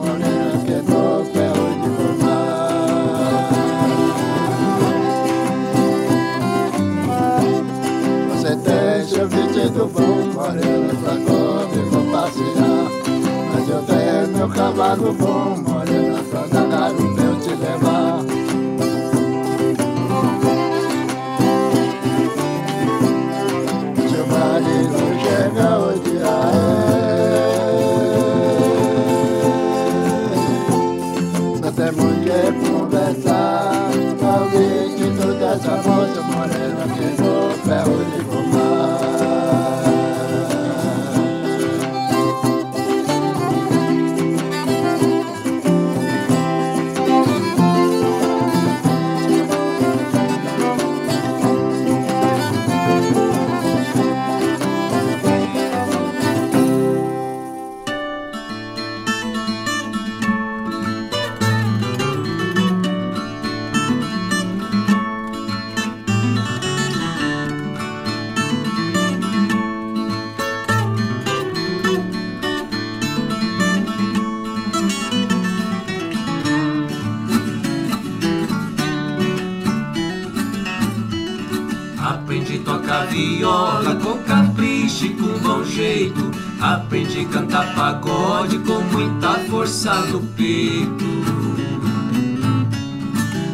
De 87.16 87.24
cantar 87.24 87.74
pagode 87.74 88.58
com 88.58 88.78
muita 88.92 89.38
força 89.48 89.94
no 90.02 90.20
peito. 90.20 91.06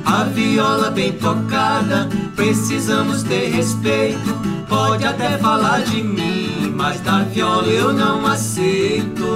A 0.04 0.24
viola 0.24 0.90
bem 0.90 1.12
tocada, 1.12 2.08
precisamos 2.34 3.22
ter 3.22 3.50
respeito. 3.50 4.34
Pode 4.68 5.06
até 5.06 5.38
falar 5.38 5.82
de 5.82 6.02
mim, 6.02 6.74
mas 6.74 6.98
da 7.02 7.22
viola 7.22 7.68
eu 7.68 7.92
não 7.92 8.26
aceito. 8.26 9.31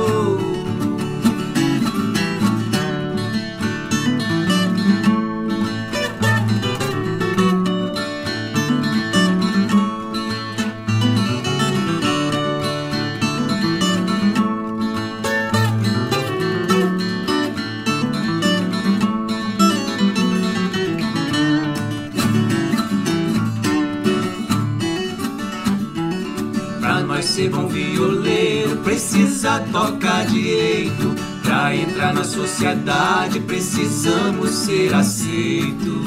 Para 31.66 31.74
entrar 31.74 32.14
na 32.14 32.22
sociedade 32.22 33.40
precisamos 33.40 34.50
ser 34.50 34.94
aceitos. 34.94 36.06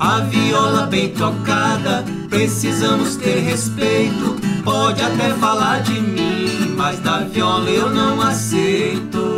A 0.00 0.20
viola 0.20 0.86
bem 0.86 1.10
tocada, 1.10 2.06
precisamos 2.30 3.16
ter 3.16 3.40
respeito. 3.40 4.34
Pode 4.64 5.02
até 5.02 5.28
falar 5.34 5.82
de 5.82 6.00
mim, 6.00 6.74
mas 6.74 7.00
da 7.00 7.18
viola 7.18 7.68
eu 7.68 7.90
não 7.90 8.18
aceito. 8.22 9.37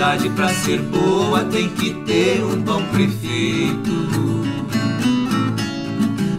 Cidade 0.00 0.30
pra 0.30 0.48
ser 0.48 0.80
boa 0.80 1.44
tem 1.44 1.68
que 1.68 1.92
ter 2.06 2.42
um 2.42 2.62
bom 2.62 2.82
prefeito. 2.84 3.90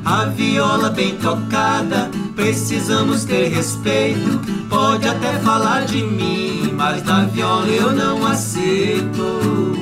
A 0.04 0.26
viola 0.26 0.90
bem 0.90 1.16
tocada, 1.18 2.10
precisamos 2.36 3.24
ter 3.24 3.50
respeito. 3.50 4.42
Pode 4.68 5.08
até 5.08 5.34
falar 5.42 5.86
de 5.86 6.02
mim, 6.02 6.74
mas 6.76 7.04
da 7.04 7.26
viola 7.26 7.68
eu 7.68 7.92
não 7.92 8.26
aceito. 8.26 9.81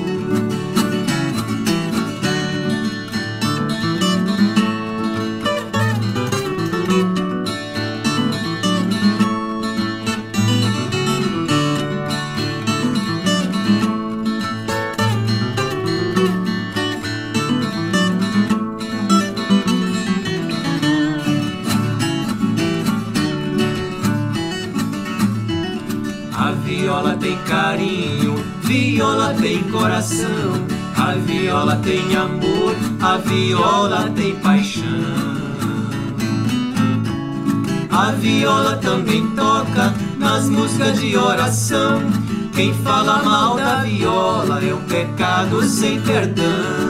Viola 28.99 29.33
tem 29.33 29.63
coração, 29.71 30.27
a 30.97 31.13
viola 31.13 31.77
tem 31.77 32.17
amor, 32.17 32.75
a 33.01 33.15
viola 33.15 34.11
tem 34.13 34.35
paixão. 34.35 34.83
A 37.89 38.11
viola 38.11 38.75
também 38.75 39.25
toca 39.37 39.93
nas 40.17 40.49
músicas 40.49 40.99
de 40.99 41.15
oração. 41.15 42.01
Quem 42.53 42.73
fala 42.73 43.23
mal 43.23 43.55
da 43.55 43.83
viola 43.83 44.61
é 44.61 44.73
um 44.73 44.83
pecado 44.83 45.63
sem 45.63 46.01
perdão. 46.01 46.88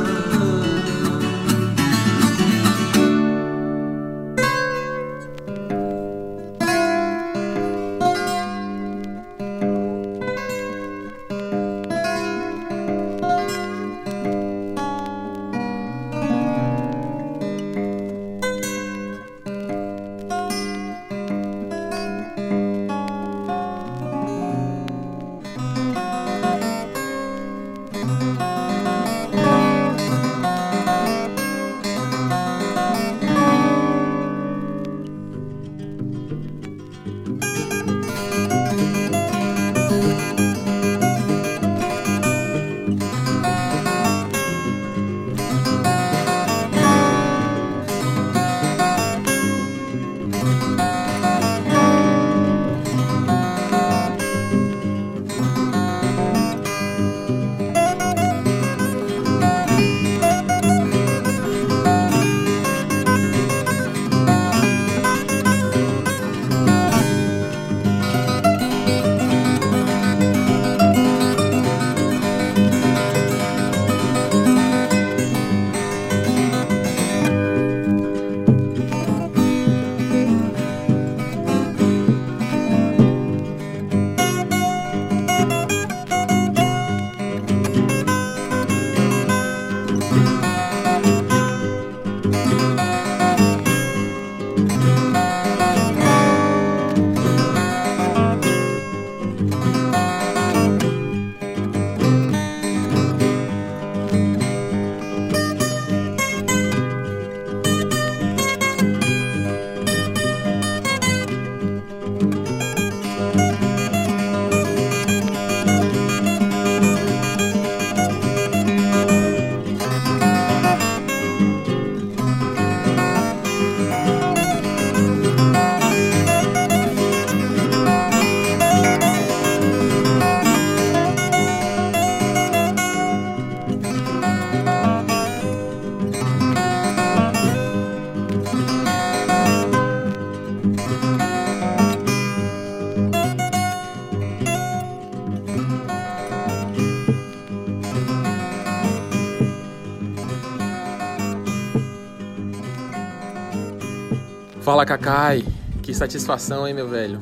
Fala 154.70 154.86
Kakai, 154.86 155.44
que 155.82 155.92
satisfação, 155.96 156.68
hein, 156.68 156.76
meu 156.76 156.88
velho? 156.88 157.20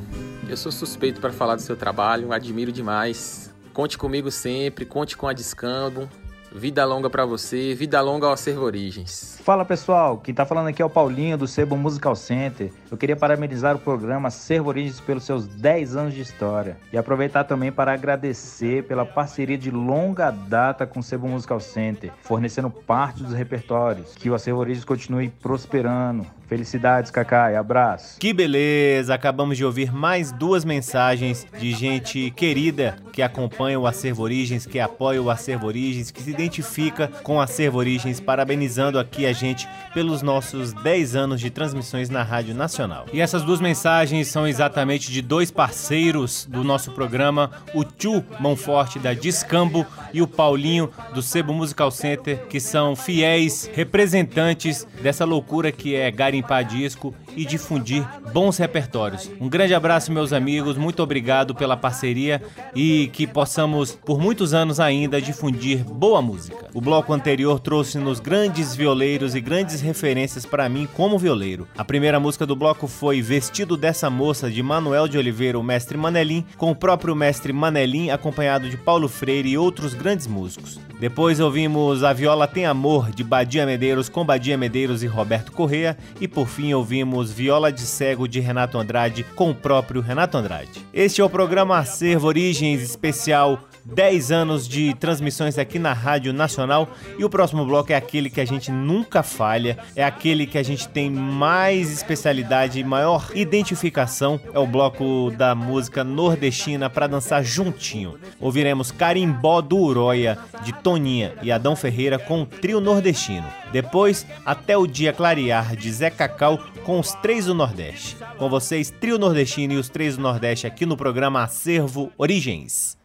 Eu 0.50 0.54
sou 0.54 0.70
suspeito 0.70 1.18
para 1.18 1.32
falar 1.32 1.56
do 1.56 1.62
seu 1.62 1.74
trabalho, 1.74 2.30
admiro 2.30 2.70
demais. 2.70 3.50
Conte 3.72 3.96
comigo 3.96 4.30
sempre, 4.30 4.84
conte 4.84 5.16
com 5.16 5.26
a 5.26 5.32
Discambo. 5.32 6.10
Vida 6.52 6.84
longa 6.84 7.08
para 7.08 7.24
você, 7.24 7.74
vida 7.74 8.02
longa 8.02 8.26
ao 8.26 8.34
Acervo 8.34 8.66
Origens. 8.66 9.37
Fala 9.48 9.64
pessoal, 9.64 10.18
quem 10.18 10.34
tá 10.34 10.44
falando 10.44 10.66
aqui 10.66 10.82
é 10.82 10.84
o 10.84 10.90
Paulinho 10.90 11.38
do 11.38 11.48
Sebo 11.48 11.74
Musical 11.74 12.14
Center. 12.14 12.70
Eu 12.90 12.98
queria 12.98 13.16
parabenizar 13.16 13.74
o 13.74 13.78
programa 13.78 14.28
Acervo 14.28 14.68
Origens 14.68 15.00
pelos 15.00 15.24
seus 15.24 15.46
10 15.46 15.96
anos 15.96 16.12
de 16.12 16.20
história 16.20 16.76
e 16.92 16.98
aproveitar 16.98 17.44
também 17.44 17.72
para 17.72 17.94
agradecer 17.94 18.84
pela 18.84 19.06
parceria 19.06 19.56
de 19.56 19.70
longa 19.70 20.30
data 20.30 20.86
com 20.86 21.00
o 21.00 21.02
Sebo 21.02 21.26
Musical 21.26 21.60
Center, 21.60 22.12
fornecendo 22.20 22.68
parte 22.68 23.22
dos 23.22 23.32
repertórios. 23.32 24.14
Que 24.16 24.28
o 24.28 24.34
Acervo 24.34 24.60
Origens 24.60 24.84
continue 24.84 25.30
prosperando, 25.30 26.26
Felicidades, 26.48 27.10
Cacai. 27.10 27.56
Abraço. 27.56 28.18
Que 28.18 28.32
beleza! 28.32 29.12
Acabamos 29.12 29.58
de 29.58 29.66
ouvir 29.66 29.92
mais 29.92 30.32
duas 30.32 30.64
mensagens 30.64 31.46
de 31.58 31.72
gente 31.72 32.30
querida 32.30 32.96
que 33.12 33.20
acompanha 33.20 33.78
o 33.78 33.86
Acervo 33.86 34.22
Origens, 34.22 34.64
que 34.64 34.80
apoia 34.80 35.20
o 35.20 35.28
Acervo 35.28 35.66
Origens, 35.66 36.10
que 36.10 36.22
se 36.22 36.30
identifica 36.30 37.08
com 37.22 37.36
o 37.36 37.40
Acervo 37.40 37.76
Origens, 37.76 38.18
parabenizando 38.18 38.98
aqui 38.98 39.26
a 39.26 39.32
gente 39.38 39.68
pelos 39.94 40.22
nossos 40.22 40.72
10 40.72 41.16
anos 41.16 41.40
de 41.40 41.50
transmissões 41.50 42.10
na 42.10 42.22
Rádio 42.22 42.54
Nacional. 42.54 43.06
E 43.12 43.20
essas 43.20 43.42
duas 43.42 43.60
mensagens 43.60 44.28
são 44.28 44.46
exatamente 44.46 45.10
de 45.10 45.22
dois 45.22 45.50
parceiros 45.50 46.46
do 46.50 46.62
nosso 46.64 46.90
programa, 46.92 47.50
o 47.74 47.84
Tio 47.84 48.24
Monforte 48.38 48.98
da 48.98 49.14
Discambo 49.14 49.86
e 50.12 50.20
o 50.20 50.26
Paulinho 50.26 50.90
do 51.14 51.22
Sebo 51.22 51.52
Musical 51.52 51.90
Center, 51.90 52.46
que 52.46 52.60
são 52.60 52.96
fiéis 52.96 53.70
representantes 53.72 54.86
dessa 55.02 55.24
loucura 55.24 55.70
que 55.70 55.94
é 55.94 56.10
garimpar 56.10 56.64
disco 56.64 57.14
e 57.36 57.44
difundir 57.44 58.06
bons 58.32 58.58
repertórios. 58.58 59.30
Um 59.40 59.48
grande 59.48 59.74
abraço, 59.74 60.12
meus 60.12 60.32
amigos, 60.32 60.76
muito 60.76 61.02
obrigado 61.02 61.54
pela 61.54 61.76
parceria 61.76 62.42
e 62.74 63.08
que 63.12 63.26
possamos, 63.26 63.92
por 63.92 64.18
muitos 64.18 64.54
anos 64.54 64.80
ainda, 64.80 65.20
difundir 65.20 65.84
boa 65.84 66.20
música. 66.20 66.66
O 66.74 66.80
bloco 66.80 67.12
anterior 67.12 67.60
trouxe-nos 67.60 68.20
grandes 68.20 68.74
violeiros 68.74 69.27
e 69.34 69.40
grandes 69.40 69.80
referências 69.80 70.44
para 70.44 70.68
mim 70.68 70.88
como 70.94 71.18
violeiro. 71.18 71.66
A 71.76 71.84
primeira 71.84 72.20
música 72.20 72.46
do 72.46 72.56
bloco 72.56 72.86
foi 72.86 73.20
Vestido 73.20 73.76
dessa 73.76 74.08
Moça, 74.08 74.50
de 74.50 74.62
Manuel 74.62 75.08
de 75.08 75.18
Oliveira, 75.18 75.58
o 75.58 75.62
mestre 75.62 75.96
Manelim, 75.96 76.44
com 76.56 76.70
o 76.70 76.76
próprio 76.76 77.14
mestre 77.14 77.52
Manelim, 77.52 78.10
acompanhado 78.10 78.68
de 78.68 78.76
Paulo 78.76 79.08
Freire 79.08 79.50
e 79.50 79.58
outros 79.58 79.94
grandes 79.94 80.26
músicos. 80.26 80.78
Depois 80.98 81.38
ouvimos 81.38 82.02
A 82.02 82.12
Viola 82.12 82.48
Tem 82.48 82.66
Amor, 82.66 83.12
de 83.12 83.22
Badia 83.22 83.64
Medeiros, 83.64 84.08
com 84.08 84.24
Badia 84.24 84.58
Medeiros 84.58 85.04
e 85.04 85.06
Roberto 85.06 85.52
Correa. 85.52 85.96
E 86.20 86.26
por 86.26 86.48
fim 86.48 86.72
ouvimos 86.72 87.30
Viola 87.30 87.70
de 87.70 87.82
Cego, 87.82 88.26
de 88.26 88.40
Renato 88.40 88.78
Andrade, 88.78 89.24
com 89.36 89.50
o 89.50 89.54
próprio 89.54 90.00
Renato 90.00 90.36
Andrade. 90.36 90.84
Este 90.92 91.20
é 91.20 91.24
o 91.24 91.30
programa 91.30 91.78
Acervo 91.78 92.26
Origens 92.26 92.82
Especial 92.82 93.67
10 93.94 94.30
anos 94.30 94.68
de 94.68 94.94
transmissões 94.94 95.58
aqui 95.58 95.78
na 95.78 95.92
Rádio 95.92 96.32
Nacional 96.32 96.88
e 97.18 97.24
o 97.24 97.30
próximo 97.30 97.64
bloco 97.64 97.92
é 97.92 97.96
aquele 97.96 98.28
que 98.28 98.40
a 98.40 98.44
gente 98.44 98.70
nunca 98.70 99.22
falha, 99.22 99.78
é 99.96 100.04
aquele 100.04 100.46
que 100.46 100.58
a 100.58 100.62
gente 100.62 100.88
tem 100.88 101.10
mais 101.10 101.90
especialidade 101.90 102.82
maior 102.84 103.30
identificação, 103.34 104.40
é 104.52 104.58
o 104.58 104.66
bloco 104.66 105.32
da 105.36 105.54
música 105.54 106.04
nordestina 106.04 106.90
para 106.90 107.06
dançar 107.06 107.42
juntinho. 107.42 108.16
Ouviremos 108.40 108.90
Carimbó 108.90 109.60
do 109.60 109.78
Uroia 109.78 110.38
de 110.62 110.72
Toninha 110.72 111.34
e 111.42 111.50
Adão 111.50 111.74
Ferreira 111.74 112.18
com 112.18 112.42
o 112.42 112.46
trio 112.46 112.80
nordestino. 112.80 113.46
Depois, 113.72 114.26
Até 114.44 114.76
o 114.76 114.86
Dia 114.86 115.12
Clarear 115.12 115.76
de 115.76 115.92
Zé 115.92 116.10
Cacau 116.10 116.58
com 116.84 116.98
os 116.98 117.12
três 117.14 117.46
do 117.46 117.54
Nordeste. 117.54 118.16
Com 118.38 118.48
vocês, 118.48 118.90
trio 118.90 119.18
nordestino 119.18 119.74
e 119.74 119.76
os 119.76 119.88
três 119.88 120.16
do 120.16 120.22
Nordeste 120.22 120.66
aqui 120.66 120.86
no 120.86 120.96
programa 120.96 121.42
Acervo 121.42 122.10
Origens. 122.16 122.96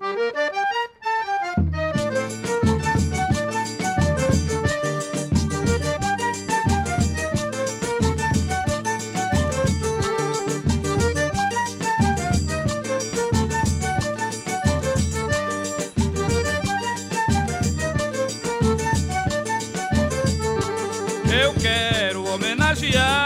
yeah. 22.93 23.22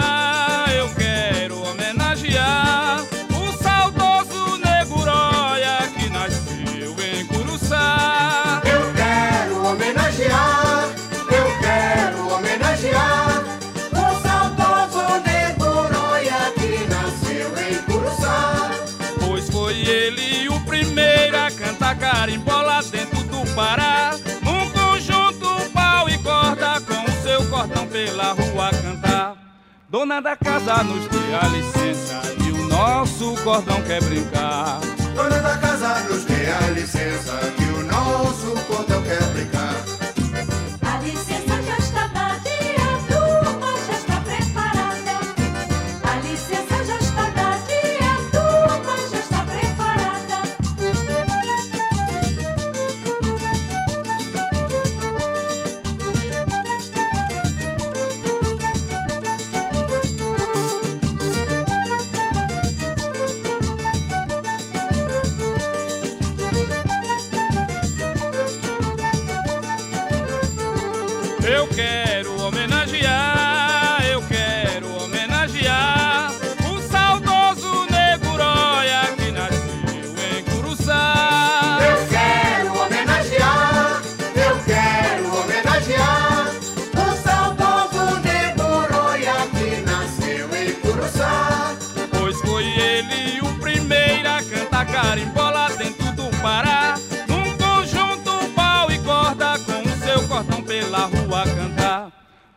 Dona 29.97 30.21
da 30.21 30.35
casa 30.35 30.83
nos 30.83 31.07
dê 31.07 31.33
a 31.33 31.47
licença, 31.47 32.21
que 32.35 32.51
o 32.51 32.67
nosso 32.67 33.33
cordão 33.43 33.81
quer 33.81 33.99
brincar. 34.03 34.79
Dona 35.15 35.39
da 35.39 35.57
casa 35.57 36.03
nos 36.03 36.23
dê 36.23 36.51
a 36.51 36.69
licença, 36.69 37.35
que 37.57 37.63
o 37.63 37.83
nosso 37.83 38.51
cordão 38.67 39.01
quer 39.01 39.23
brincar. 39.33 39.96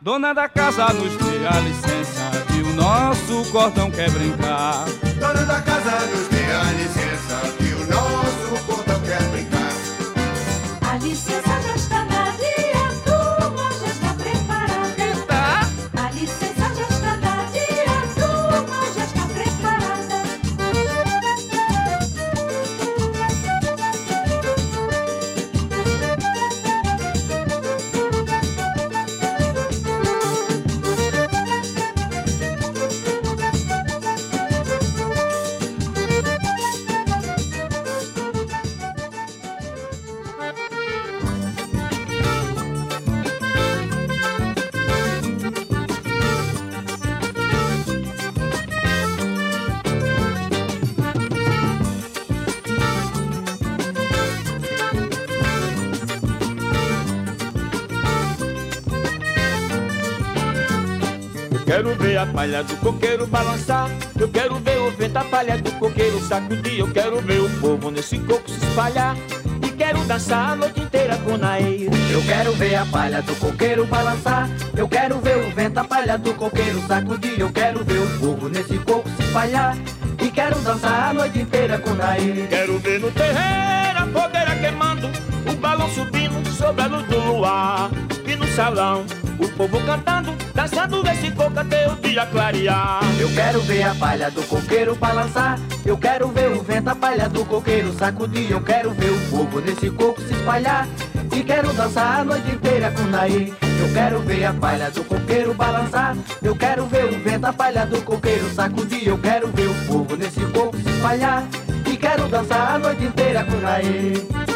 Dona 0.01 0.33
da 0.33 0.49
casa 0.49 0.91
nos 0.93 1.15
dê 1.15 1.45
a 1.45 1.59
licença 1.59 2.31
que 2.51 2.61
o 2.63 2.73
nosso 2.73 3.51
cordão 3.51 3.91
quer 3.91 4.09
brincar. 4.09 4.85
Dona 5.19 5.45
da 5.45 5.61
casa 5.61 6.07
nos 6.07 6.27
dê 6.27 6.43
a 6.51 6.63
licença 6.73 7.39
que 7.59 7.73
o 7.73 7.85
nosso 7.85 8.65
cordão 8.65 8.99
quer 9.01 9.21
brincar. 9.29 10.91
A 10.91 10.97
licença 10.97 11.50
ver 62.01 62.17
a 62.17 62.25
palha 62.25 62.63
do 62.63 62.75
coqueiro 62.77 63.27
balançar. 63.27 63.89
Eu 64.19 64.27
quero 64.27 64.55
ver 64.55 64.77
o 64.79 64.91
vento, 64.91 65.17
a 65.17 65.23
palha 65.23 65.57
do 65.57 65.71
coqueiro 65.73 66.19
sacudir. 66.21 66.79
Eu 66.79 66.91
quero 66.91 67.21
ver 67.21 67.39
o 67.39 67.49
povo 67.61 67.91
nesse 67.91 68.17
coco 68.19 68.49
se 68.49 68.57
espalhar. 68.65 69.15
E 69.63 69.69
quero 69.69 70.03
dançar 70.05 70.53
a 70.53 70.55
noite 70.55 70.81
inteira 70.81 71.15
com 71.17 71.37
Nair. 71.37 71.89
Eu 72.11 72.21
quero 72.23 72.53
ver 72.53 72.75
a 72.75 72.85
palha 72.85 73.21
do 73.21 73.35
coqueiro 73.35 73.85
balançar. 73.85 74.49
Eu 74.75 74.89
quero 74.89 75.19
ver 75.19 75.37
o 75.37 75.51
vento, 75.51 75.77
a 75.77 75.83
palha 75.83 76.17
do 76.17 76.33
coqueiro 76.33 76.81
sacudir. 76.87 77.39
Eu 77.39 77.51
quero 77.51 77.83
ver 77.83 77.99
o 77.99 78.19
povo 78.19 78.49
nesse 78.49 78.79
coco 78.79 79.07
se 79.09 79.23
espalhar. 79.23 79.77
E 80.19 80.29
quero 80.31 80.59
dançar 80.59 81.09
a 81.09 81.13
noite 81.13 81.39
inteira 81.39 81.77
com 81.77 81.93
Nair. 81.93 82.47
Quero 82.49 82.79
ver 82.79 82.99
no 82.99 83.11
terreiro 83.11 83.99
a 83.99 84.07
fogueira 84.07 84.55
queimando. 84.59 85.07
O 85.47 85.55
balão 85.55 85.89
subindo 85.89 86.49
sobre 86.51 86.81
a 86.81 86.87
luz 86.87 87.05
do 87.05 87.19
luar. 87.19 87.91
E 88.25 88.35
no 88.35 88.47
salão 88.47 89.05
o 89.41 89.49
povo 89.49 89.83
cantando, 89.85 90.20
dançando 90.61 91.01
nesse 91.01 91.31
coco 91.31 91.59
até 91.59 91.91
o 91.91 91.95
dia 91.95 92.25
clarear. 92.27 92.99
Eu 93.19 93.29
quero 93.33 93.61
ver 93.61 93.83
a 93.83 93.95
palha 93.95 94.29
do 94.29 94.43
coqueiro 94.43 94.95
balançar. 94.95 95.59
Eu 95.83 95.97
quero 95.97 96.27
ver 96.27 96.51
o 96.51 96.61
vento, 96.61 96.87
a 96.87 96.95
palha 96.95 97.27
do 97.27 97.43
coqueiro 97.45 97.91
sacudir. 97.93 98.51
Eu 98.51 98.61
quero 98.61 98.91
ver 98.91 99.09
o 99.09 99.19
povo 99.31 99.59
nesse 99.59 99.89
coco 99.89 100.21
se 100.21 100.33
espalhar. 100.33 100.87
E 101.35 101.43
quero 101.43 101.73
dançar 101.73 102.19
a 102.19 102.23
noite 102.23 102.51
inteira 102.51 102.91
com 102.91 103.03
Naí. 103.03 103.53
Eu 103.79 103.93
quero 103.93 104.19
ver 104.19 104.45
a 104.45 104.53
palha 104.53 104.91
do 104.91 105.03
coqueiro 105.03 105.53
balançar. 105.55 106.15
Eu 106.43 106.55
quero 106.55 106.85
ver 106.85 107.05
o 107.05 107.19
vento, 107.19 107.45
a 107.45 107.53
palha 107.53 107.85
do 107.85 107.99
coqueiro 108.03 108.47
sacudir. 108.53 109.07
Eu 109.07 109.17
quero 109.17 109.47
ver 109.47 109.67
o 109.67 109.73
fogo 109.73 110.15
nesse 110.15 110.41
corpo 110.41 110.77
se 110.77 110.89
espalhar. 110.89 111.43
E 111.91 111.97
quero 111.97 112.27
dançar 112.27 112.75
a 112.75 112.77
noite 112.77 113.03
inteira 113.03 113.43
com 113.43 113.57
Raê. 113.65 114.50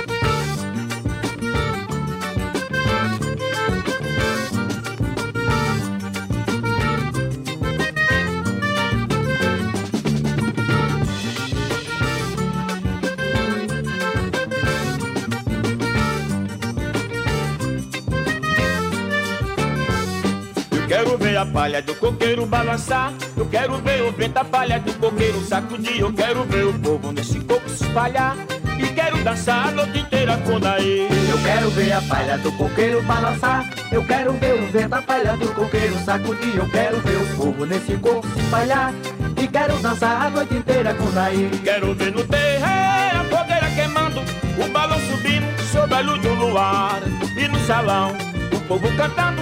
Palha 21.56 21.82
do 21.82 21.96
coqueiro 21.96 22.46
balançar. 22.46 23.14
Eu 23.38 23.46
quero 23.46 23.78
ver 23.78 24.02
o 24.02 24.12
vento, 24.12 24.38
a 24.38 24.44
palha 24.44 24.78
do 24.78 24.94
coqueiro 24.96 25.42
sacudir. 25.46 26.02
Eu 26.02 26.12
quero 26.12 26.44
ver 26.44 26.66
o 26.66 26.74
povo 26.74 27.14
nesse 27.14 27.40
coco 27.40 27.70
se 27.70 27.86
espalhar. 27.86 28.36
E 28.78 28.88
quero 28.88 29.24
dançar 29.24 29.70
a 29.70 29.72
noite 29.72 30.00
inteira 30.00 30.38
com 30.40 30.60
Daí. 30.60 31.08
Eu 31.30 31.42
quero 31.42 31.70
ver 31.70 31.94
a 31.94 32.02
palha 32.02 32.38
do 32.40 32.52
coqueiro 32.52 33.02
balançar. 33.04 33.70
Eu 33.90 34.04
quero 34.04 34.34
ver 34.34 34.54
o 34.54 34.68
vento, 34.68 34.94
a 34.96 35.02
palha 35.02 35.38
do 35.38 35.48
coqueiro 35.56 35.98
sacudir. 36.04 36.58
Eu 36.58 36.70
quero 36.70 37.00
ver 37.00 37.16
o 37.16 37.26
fogo 37.38 37.66
nesse 37.66 37.96
corpo 37.96 38.28
se 38.34 38.40
espalhar. 38.42 38.94
E 39.42 39.48
quero 39.48 39.78
dançar 39.78 40.26
a 40.26 40.30
noite 40.30 40.56
inteira 40.56 40.94
com 40.94 41.10
Daí. 41.12 41.50
Quero 41.64 41.96
ver 41.96 42.12
no 42.12 42.28
terreiro 42.28 43.18
a 43.18 43.24
fogueira 43.30 43.70
queimando. 43.74 44.20
O 44.62 44.70
balão 44.74 45.00
subindo 45.00 45.48
sob 45.72 45.94
a 45.94 46.02
luz 46.02 46.22
do 46.22 46.34
luar. 46.34 47.02
E 47.38 47.48
no 47.48 47.60
salão 47.62 48.12
o 48.56 48.60
povo 48.68 48.88
cantando, 48.96 49.42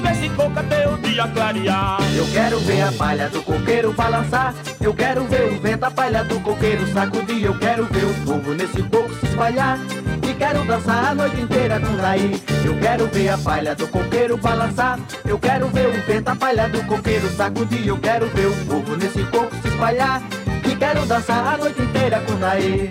nesse 0.00 0.28
coco 0.30 0.58
até 0.58 0.88
o 0.88 0.96
dia 0.98 1.26
clarear. 1.28 1.98
Eu 2.16 2.26
quero 2.32 2.58
ver 2.60 2.82
a 2.82 2.92
palha 2.92 3.28
do 3.28 3.42
coqueiro 3.42 3.92
balançar. 3.92 4.54
Eu 4.80 4.94
quero 4.94 5.24
ver 5.24 5.52
o 5.52 5.60
vento, 5.60 5.84
a 5.84 5.90
palha 5.90 6.24
do 6.24 6.40
coqueiro 6.40 6.86
sacudir. 6.92 7.44
Eu 7.44 7.58
quero 7.58 7.84
ver 7.86 8.04
o 8.04 8.14
fogo 8.26 8.54
nesse 8.54 8.82
coco 8.84 9.12
se 9.14 9.26
espalhar. 9.26 9.78
E 10.28 10.34
quero 10.34 10.64
dançar 10.64 11.10
a 11.10 11.14
noite 11.14 11.40
inteira 11.40 11.80
com 11.80 11.96
Daí. 11.96 12.42
Eu 12.64 12.78
quero 12.78 13.06
ver 13.08 13.28
a 13.28 13.38
palha 13.38 13.74
do 13.74 13.86
coqueiro 13.88 14.36
balançar. 14.36 14.98
Eu 15.24 15.38
quero 15.38 15.68
ver 15.68 15.88
o 15.88 16.06
vento, 16.06 16.28
a 16.28 16.36
palha 16.36 16.68
do 16.68 16.82
coqueiro 16.84 17.28
sacudir. 17.30 17.86
Eu 17.86 17.98
quero 17.98 18.26
ver 18.28 18.46
o 18.46 18.52
fogo 18.52 18.96
nesse 18.96 19.22
coco 19.24 19.54
se 19.62 19.68
espalhar. 19.68 20.22
E 20.66 20.76
quero 20.76 21.04
dançar 21.06 21.54
a 21.54 21.58
noite 21.58 21.82
inteira 21.82 22.20
com 22.20 22.34
Daí. 22.36 22.90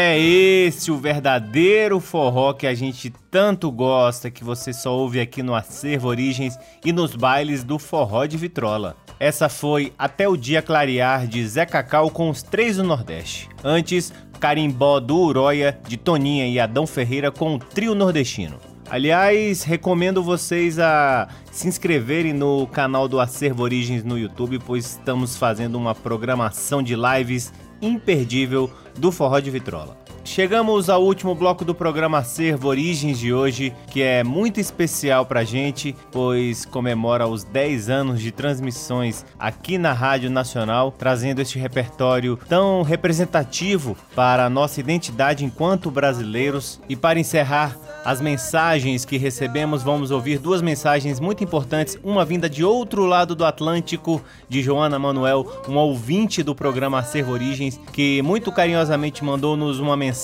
É 0.00 0.16
esse 0.16 0.92
o 0.92 0.96
verdadeiro 0.96 1.98
forró 1.98 2.52
que 2.52 2.68
a 2.68 2.74
gente 2.74 3.12
tanto 3.32 3.68
gosta, 3.68 4.30
que 4.30 4.44
você 4.44 4.72
só 4.72 4.96
ouve 4.96 5.18
aqui 5.18 5.42
no 5.42 5.56
Acervo 5.56 6.06
Origens 6.06 6.56
e 6.84 6.92
nos 6.92 7.16
bailes 7.16 7.64
do 7.64 7.80
Forró 7.80 8.24
de 8.24 8.36
Vitrola. 8.36 8.96
Essa 9.18 9.48
foi 9.48 9.92
Até 9.98 10.28
o 10.28 10.36
Dia 10.36 10.62
Clarear 10.62 11.26
de 11.26 11.44
Zé 11.44 11.66
Cacau 11.66 12.12
com 12.12 12.30
os 12.30 12.44
três 12.44 12.76
do 12.76 12.84
Nordeste. 12.84 13.48
Antes, 13.64 14.12
Carimbó 14.38 15.00
do 15.00 15.18
Uroia 15.18 15.76
de 15.88 15.96
Toninha 15.96 16.46
e 16.46 16.60
Adão 16.60 16.86
Ferreira 16.86 17.32
com 17.32 17.56
o 17.56 17.58
trio 17.58 17.92
nordestino. 17.92 18.56
Aliás, 18.88 19.64
recomendo 19.64 20.22
vocês 20.22 20.78
a 20.78 21.26
se 21.50 21.66
inscreverem 21.66 22.32
no 22.32 22.68
canal 22.68 23.08
do 23.08 23.18
Acervo 23.18 23.64
Origens 23.64 24.04
no 24.04 24.16
YouTube, 24.16 24.60
pois 24.64 24.90
estamos 24.92 25.36
fazendo 25.36 25.76
uma 25.76 25.92
programação 25.92 26.84
de 26.84 26.94
lives 26.94 27.52
imperdível 27.82 28.70
do 28.98 29.12
Forró 29.12 29.40
de 29.40 29.50
Vitrola. 29.50 30.07
Chegamos 30.28 30.90
ao 30.90 31.02
último 31.02 31.34
bloco 31.34 31.64
do 31.64 31.74
programa 31.74 32.18
Acervo 32.18 32.68
Origens 32.68 33.18
de 33.18 33.32
hoje, 33.32 33.74
que 33.90 34.02
é 34.02 34.22
muito 34.22 34.60
especial 34.60 35.24
pra 35.24 35.42
gente, 35.42 35.96
pois 36.12 36.66
comemora 36.66 37.26
os 37.26 37.44
10 37.44 37.88
anos 37.88 38.20
de 38.20 38.30
transmissões 38.30 39.24
aqui 39.38 39.78
na 39.78 39.92
Rádio 39.94 40.30
Nacional, 40.30 40.92
trazendo 40.96 41.40
este 41.40 41.58
repertório 41.58 42.38
tão 42.46 42.82
representativo 42.82 43.96
para 44.14 44.44
a 44.44 44.50
nossa 44.50 44.78
identidade 44.78 45.46
enquanto 45.46 45.90
brasileiros. 45.90 46.78
E 46.88 46.94
para 46.94 47.18
encerrar 47.18 47.74
as 48.04 48.20
mensagens 48.20 49.04
que 49.04 49.16
recebemos, 49.16 49.82
vamos 49.82 50.10
ouvir 50.10 50.38
duas 50.38 50.62
mensagens 50.62 51.18
muito 51.18 51.42
importantes, 51.42 51.98
uma 52.04 52.24
vinda 52.24 52.48
de 52.48 52.62
outro 52.62 53.06
lado 53.06 53.34
do 53.34 53.44
Atlântico, 53.44 54.22
de 54.48 54.62
Joana 54.62 54.98
Manuel, 54.98 55.64
um 55.68 55.76
ouvinte 55.76 56.42
do 56.42 56.54
programa 56.54 56.98
Acervo 56.98 57.32
Origens, 57.32 57.80
que 57.92 58.22
muito 58.22 58.52
carinhosamente 58.52 59.24
mandou-nos 59.24 59.80
uma 59.80 59.96
mensagem. 59.96 60.17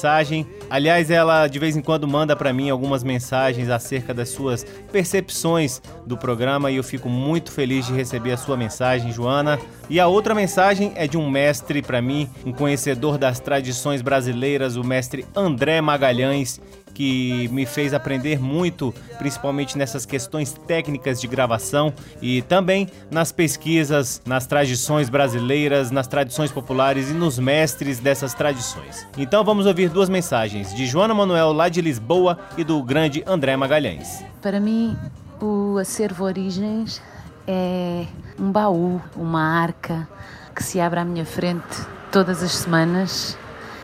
Aliás, 0.69 1.11
ela 1.11 1.47
de 1.47 1.59
vez 1.59 1.77
em 1.77 1.81
quando 1.81 2.07
manda 2.07 2.35
para 2.35 2.53
mim 2.53 2.71
algumas 2.71 3.05
mensagens 3.05 3.69
acerca 3.69 4.13
das 4.13 4.29
suas 4.29 4.65
percepções 4.91 5.81
do 6.07 6.17
programa 6.17 6.71
e 6.71 6.77
eu 6.77 6.85
fico 6.85 7.09
muito 7.09 7.53
feliz 7.53 7.87
de 7.87 7.93
receber 7.93 8.33
a 8.33 8.37
sua 8.37 8.57
mensagem, 8.57 9.13
Joana. 9.13 9.59
E 9.89 10.01
a 10.01 10.07
outra 10.07 10.35
mensagem 10.35 10.93
é 10.95 11.07
de 11.07 11.19
um 11.19 11.29
mestre 11.29 11.83
para 11.83 12.01
mim, 12.01 12.29
um 12.45 12.53
conhecedor 12.53 13.19
das 13.19 13.39
tradições 13.39 14.01
brasileiras, 14.01 14.77
o 14.77 14.85
mestre 14.85 15.27
André 15.37 15.81
Magalhães, 15.81 16.59
que 16.95 17.49
me 17.49 17.67
fez 17.67 17.93
aprender 17.93 18.41
muito, 18.41 18.95
principalmente 19.19 19.77
nessas 19.77 20.07
questões 20.07 20.53
técnicas 20.53 21.21
de 21.21 21.27
gravação 21.27 21.93
e 22.23 22.41
também 22.43 22.89
nas 23.11 23.33
pesquisas, 23.33 24.23
nas 24.25 24.47
tradições 24.47 25.11
brasileiras, 25.11 25.91
nas 25.91 26.07
tradições 26.07 26.51
populares 26.51 27.11
e 27.11 27.13
nos 27.13 27.39
mestres 27.39 27.99
dessas 27.99 28.33
tradições. 28.33 29.07
Então 29.19 29.45
vamos 29.45 29.67
ouvir 29.67 29.91
duas 29.91 30.09
mensagens 30.09 30.73
de 30.75 30.87
Joana 30.87 31.13
Manuel 31.13 31.53
lá 31.53 31.69
de 31.69 31.83
Lisboa 31.83 32.39
e 32.57 32.65
do 32.65 32.83
grande 32.83 33.23
André 33.27 33.57
Magalhães. 33.57 34.25
Para 34.41 34.61
mim, 34.61 34.97
o 35.43 35.77
acervo 35.79 36.25
Origens 36.25 37.03
é 37.47 38.07
um 38.39 38.51
baú, 38.51 39.01
uma 39.17 39.43
arca 39.43 40.09
que 40.55 40.63
se 40.63 40.81
abre 40.81 41.01
à 41.01 41.05
minha 41.05 41.27
frente 41.27 41.87
todas 42.11 42.43
as 42.43 42.53
semanas 42.53 43.37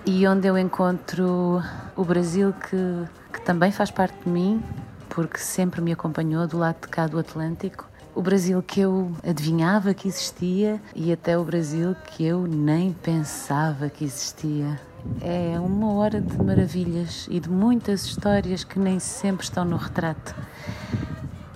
e 0.07 0.27
onde 0.27 0.47
eu 0.47 0.57
encontro 0.57 1.63
o 1.97 2.05
Brasil 2.05 2.53
que, 2.53 3.09
que 3.33 3.41
também 3.43 3.71
faz 3.71 3.91
parte 3.91 4.17
de 4.25 4.31
mim, 4.31 4.63
porque 5.09 5.39
sempre 5.39 5.81
me 5.81 5.93
acompanhou 5.93 6.47
do 6.47 6.59
lado 6.59 6.81
de 6.83 6.89
cá 6.89 7.07
do 7.07 7.19
Atlântico. 7.19 7.89
O 8.15 8.23
Brasil 8.23 8.63
que 8.63 8.81
eu 8.81 9.13
adivinhava 9.23 9.95
que 9.95 10.09
existia 10.09 10.81
e 10.95 11.13
até 11.13 11.39
o 11.39 11.45
Brasil 11.45 11.95
que 12.07 12.25
eu 12.25 12.47
nem 12.47 12.93
pensava 12.93 13.89
que 13.89 14.05
existia. 14.05 14.81
É 15.21 15.59
uma 15.61 15.93
hora 15.95 16.21
de 16.21 16.43
maravilhas 16.43 17.27
e 17.31 17.41
de 17.41 17.49
muitas 17.49 18.05
histórias 18.05 18.65
que 18.65 18.79
nem 18.79 18.99
sempre 18.99 19.45
estão 19.45 19.65
no 19.65 19.77
retrato. 19.77 20.35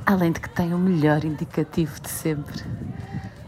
Além 0.06 0.32
de 0.32 0.40
que 0.40 0.50
tem 0.50 0.74
o 0.74 0.78
melhor 0.78 1.24
indicativo 1.24 1.98
de 1.98 2.10
sempre. 2.10 2.62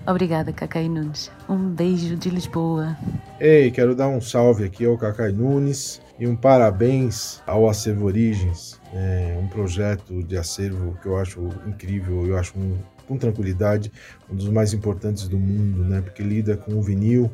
Obrigada, 0.06 0.52
Cacai 0.52 0.88
Nunes. 0.88 1.30
Um 1.48 1.68
beijo 1.68 2.16
de 2.16 2.30
Lisboa. 2.30 2.96
Ei, 3.38 3.70
quero 3.70 3.94
dar 3.94 4.08
um 4.08 4.20
salve 4.20 4.64
aqui 4.64 4.86
ao 4.86 4.96
Cacai 4.96 5.32
Nunes 5.32 6.00
e 6.18 6.26
um 6.26 6.34
parabéns 6.34 7.42
ao 7.46 7.68
Acervo 7.68 8.06
Origens. 8.06 8.80
É 8.94 9.36
um 9.38 9.48
projeto 9.48 10.22
de 10.22 10.38
acervo 10.38 10.96
que 11.02 11.08
eu 11.08 11.18
acho 11.18 11.46
incrível, 11.66 12.26
eu 12.26 12.38
acho 12.38 12.58
um, 12.58 12.78
com 13.06 13.16
tranquilidade 13.16 13.92
um 14.30 14.34
dos 14.34 14.48
mais 14.48 14.72
importantes 14.72 15.28
do 15.28 15.38
mundo, 15.38 15.84
né? 15.84 16.00
Porque 16.00 16.22
lida 16.22 16.56
com 16.56 16.74
o 16.74 16.82
vinil, 16.82 17.30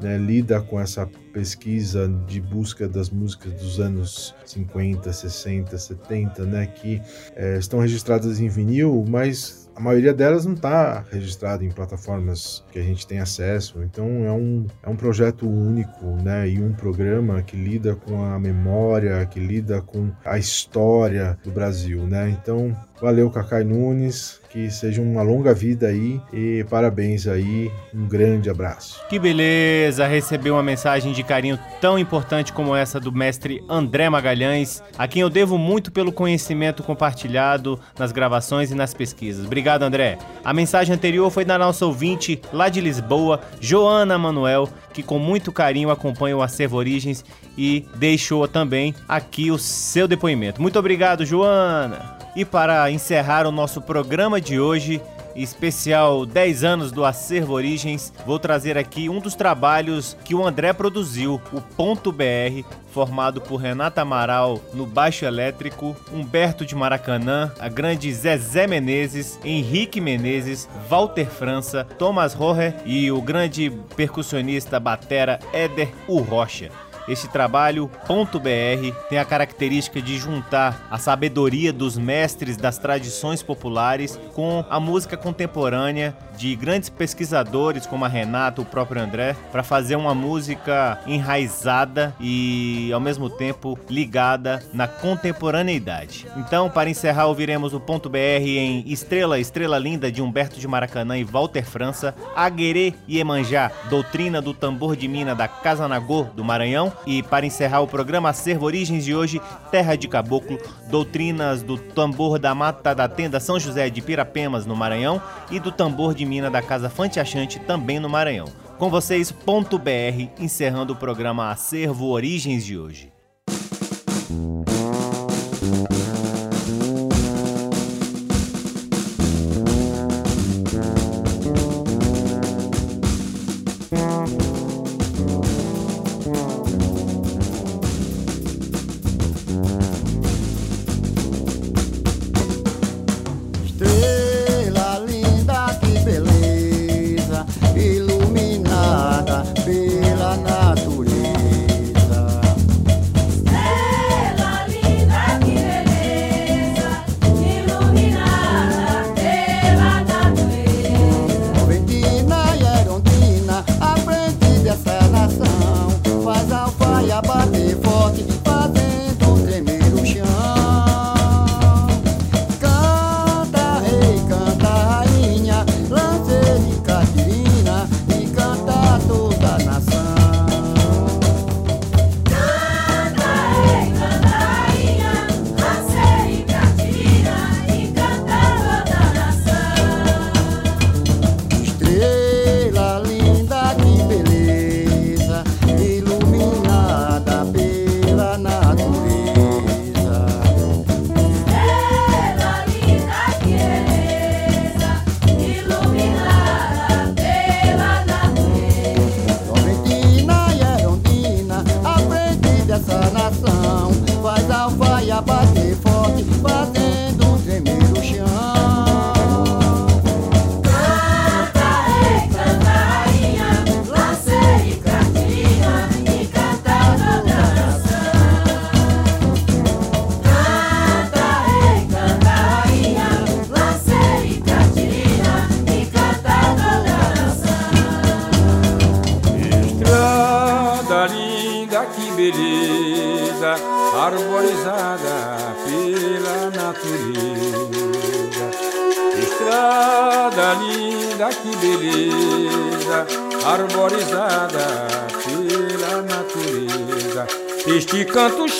né? 0.00 0.18
Lida 0.18 0.60
com 0.60 0.78
essa 0.78 1.06
pesquisa 1.32 2.08
de 2.26 2.40
busca 2.40 2.86
das 2.88 3.10
músicas 3.10 3.52
dos 3.54 3.80
anos 3.80 4.34
50, 4.44 5.12
60, 5.12 5.76
70, 5.76 6.44
né? 6.44 6.66
Que 6.66 7.00
é, 7.34 7.56
estão 7.58 7.80
registradas 7.80 8.40
em 8.40 8.48
vinil, 8.48 9.04
mas 9.08 9.63
a 9.76 9.80
maioria 9.80 10.14
delas 10.14 10.46
não 10.46 10.54
está 10.54 11.04
registrada 11.10 11.64
em 11.64 11.70
plataformas 11.70 12.64
que 12.70 12.78
a 12.78 12.82
gente 12.82 13.06
tem 13.06 13.18
acesso. 13.18 13.82
Então 13.82 14.24
é 14.24 14.32
um, 14.32 14.66
é 14.82 14.88
um 14.88 14.96
projeto 14.96 15.48
único, 15.48 16.06
né? 16.22 16.48
E 16.48 16.60
um 16.60 16.72
programa 16.72 17.42
que 17.42 17.56
lida 17.56 17.94
com 17.96 18.24
a 18.24 18.38
memória, 18.38 19.24
que 19.26 19.40
lida 19.40 19.80
com 19.82 20.10
a 20.24 20.38
história 20.38 21.38
do 21.42 21.50
Brasil, 21.50 22.06
né? 22.06 22.30
Então 22.30 22.76
valeu, 23.00 23.30
Cacai 23.30 23.64
Nunes. 23.64 24.40
Que 24.48 24.70
seja 24.70 25.02
uma 25.02 25.20
longa 25.20 25.52
vida 25.52 25.88
aí 25.88 26.20
e 26.32 26.64
parabéns 26.70 27.26
aí. 27.26 27.72
Um 27.92 28.06
grande 28.06 28.48
abraço. 28.48 29.04
Que 29.08 29.18
beleza 29.18 30.06
receber 30.06 30.52
uma 30.52 30.62
mensagem 30.62 31.12
de 31.12 31.24
carinho 31.24 31.58
tão 31.80 31.98
importante 31.98 32.52
como 32.52 32.76
essa 32.76 33.00
do 33.00 33.10
mestre 33.10 33.60
André 33.68 34.08
Magalhães, 34.08 34.80
a 34.96 35.08
quem 35.08 35.22
eu 35.22 35.28
devo 35.28 35.58
muito 35.58 35.90
pelo 35.90 36.12
conhecimento 36.12 36.84
compartilhado 36.84 37.80
nas 37.98 38.12
gravações 38.12 38.70
e 38.70 38.76
nas 38.76 38.94
pesquisas. 38.94 39.44
Obrigado, 39.44 39.63
André. 39.72 40.18
A 40.44 40.52
mensagem 40.52 40.94
anterior 40.94 41.30
foi 41.30 41.44
da 41.44 41.58
nossa 41.58 41.86
ouvinte 41.86 42.40
lá 42.52 42.68
de 42.68 42.80
Lisboa, 42.80 43.40
Joana 43.60 44.18
Manuel, 44.18 44.68
que 44.92 45.02
com 45.02 45.18
muito 45.18 45.50
carinho 45.50 45.90
acompanha 45.90 46.36
o 46.36 46.42
Acervo 46.42 46.76
Origens 46.76 47.24
e 47.56 47.86
deixou 47.96 48.46
também 48.46 48.94
aqui 49.08 49.50
o 49.50 49.58
seu 49.58 50.06
depoimento. 50.06 50.60
Muito 50.60 50.78
obrigado, 50.78 51.24
Joana. 51.24 52.16
E 52.36 52.44
para 52.44 52.90
encerrar 52.90 53.46
o 53.46 53.52
nosso 53.52 53.80
programa 53.80 54.40
de 54.40 54.58
hoje, 54.58 55.00
especial 55.36 56.24
10 56.24 56.64
anos 56.64 56.92
do 56.92 57.04
Acervo 57.04 57.52
Origens, 57.52 58.12
vou 58.26 58.38
trazer 58.38 58.78
aqui 58.78 59.08
um 59.08 59.20
dos 59.20 59.34
trabalhos 59.34 60.16
que 60.24 60.34
o 60.34 60.46
André 60.46 60.72
produziu, 60.72 61.40
o 61.52 61.60
Ponto 61.60 62.12
BR, 62.12 62.64
formado 62.92 63.40
por 63.40 63.56
Renata 63.56 64.02
Amaral 64.02 64.60
no 64.72 64.86
baixo 64.86 65.24
elétrico, 65.24 65.96
Humberto 66.12 66.64
de 66.64 66.76
Maracanã, 66.76 67.52
a 67.58 67.68
grande 67.68 68.12
Zezé 68.12 68.66
Menezes, 68.66 69.38
Henrique 69.44 70.00
Menezes, 70.00 70.68
Walter 70.88 71.26
França, 71.26 71.84
Thomas 71.98 72.34
Roher 72.34 72.74
e 72.86 73.10
o 73.10 73.20
grande 73.20 73.72
percussionista 73.96 74.78
batera 74.78 75.40
Éder 75.52 75.92
U 76.06 76.18
Rocha. 76.20 76.70
Este 77.06 77.28
trabalho, 77.28 77.90
.br, 78.08 78.96
tem 79.10 79.18
a 79.18 79.24
característica 79.26 80.00
de 80.00 80.16
juntar 80.16 80.86
a 80.90 80.98
sabedoria 80.98 81.70
dos 81.70 81.98
mestres 81.98 82.56
das 82.56 82.78
tradições 82.78 83.42
populares 83.42 84.18
com 84.32 84.64
a 84.70 84.80
música 84.80 85.14
contemporânea 85.16 86.16
de 86.36 86.54
grandes 86.56 86.88
pesquisadores 86.88 87.86
como 87.86 88.04
a 88.04 88.08
Renata, 88.08 88.60
o 88.60 88.64
próprio 88.64 89.02
André, 89.02 89.36
para 89.50 89.62
fazer 89.62 89.96
uma 89.96 90.14
música 90.14 90.98
enraizada 91.06 92.14
e 92.20 92.90
ao 92.92 93.00
mesmo 93.00 93.28
tempo 93.30 93.78
ligada 93.88 94.62
na 94.72 94.86
contemporaneidade. 94.86 96.26
Então, 96.36 96.68
para 96.70 96.90
encerrar, 96.90 97.26
ouviremos 97.26 97.74
o 97.74 97.80
ponto 97.80 98.08
.br 98.08 98.18
em 98.18 98.84
Estrela, 98.86 99.38
Estrela 99.38 99.78
Linda 99.78 100.10
de 100.10 100.22
Humberto 100.22 100.58
de 100.58 100.68
Maracanã 100.68 101.16
e 101.18 101.24
Walter 101.24 101.64
França, 101.64 102.14
Aguerê 102.34 102.94
e 103.08 103.18
Emanjá, 103.18 103.70
Doutrina 103.88 104.40
do 104.40 104.54
Tambor 104.54 104.96
de 104.96 105.08
Mina 105.08 105.34
da 105.34 105.48
Casa 105.48 105.88
Nagô 105.88 106.24
do 106.34 106.44
Maranhão 106.44 106.92
e 107.06 107.22
para 107.22 107.46
encerrar 107.46 107.80
o 107.80 107.88
programa 107.88 108.30
Acervo 108.30 108.66
Origens 108.66 109.04
de 109.04 109.14
hoje, 109.14 109.40
Terra 109.70 109.96
de 109.96 110.08
Caboclo, 110.08 110.58
Doutrinas 110.90 111.62
do 111.62 111.76
Tambor 111.76 112.38
da 112.38 112.54
Mata 112.54 112.94
da 112.94 113.08
Tenda 113.08 113.40
São 113.40 113.58
José 113.58 113.88
de 113.90 114.00
Pirapemas 114.00 114.66
no 114.66 114.76
Maranhão 114.76 115.20
e 115.50 115.58
do 115.58 115.72
Tambor 115.72 116.14
de 116.14 116.23
Mina 116.24 116.50
da 116.50 116.62
Casa 116.62 116.88
Fante 116.88 117.20
Achante 117.20 117.58
também 117.58 118.00
no 118.00 118.08
Maranhão. 118.08 118.46
Com 118.78 118.90
vocês, 118.90 119.30
ponto 119.30 119.78
.br, 119.78 120.28
encerrando 120.38 120.92
o 120.92 120.96
programa 120.96 121.50
Acervo 121.50 122.08
Origens 122.08 122.64
de 122.64 122.76
hoje. 122.76 123.12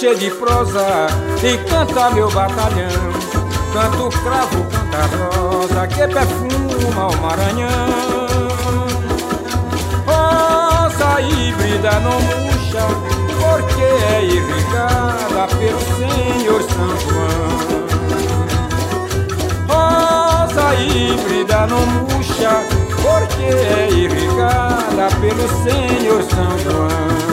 Cheio 0.04 0.16
de 0.16 0.30
prosa, 0.32 1.06
encanta 1.42 2.10
meu 2.10 2.30
batalhão. 2.30 2.90
Canto 3.72 4.10
cravo, 4.20 4.66
canta 4.70 5.06
rosa, 5.16 5.86
que 5.86 6.06
perfuma 6.06 7.06
o 7.06 7.16
Maranhão. 7.22 7.68
Rosa 10.04 11.20
híbrida 11.22 12.00
não 12.00 12.20
murcha, 12.20 12.86
porque 13.40 13.84
é 14.12 14.24
irrigada 14.24 15.48
pelo 15.56 15.80
Senhor 15.96 16.62
São 16.62 16.92
João. 17.00 17.54
Rosa 19.68 20.74
híbrida 20.74 21.66
não 21.66 21.86
murcha, 21.86 22.52
porque 23.00 23.44
é 23.44 23.88
irrigada 23.90 25.08
pelo 25.20 25.48
Senhor 25.62 26.22
São 26.24 26.58
João. 26.58 27.23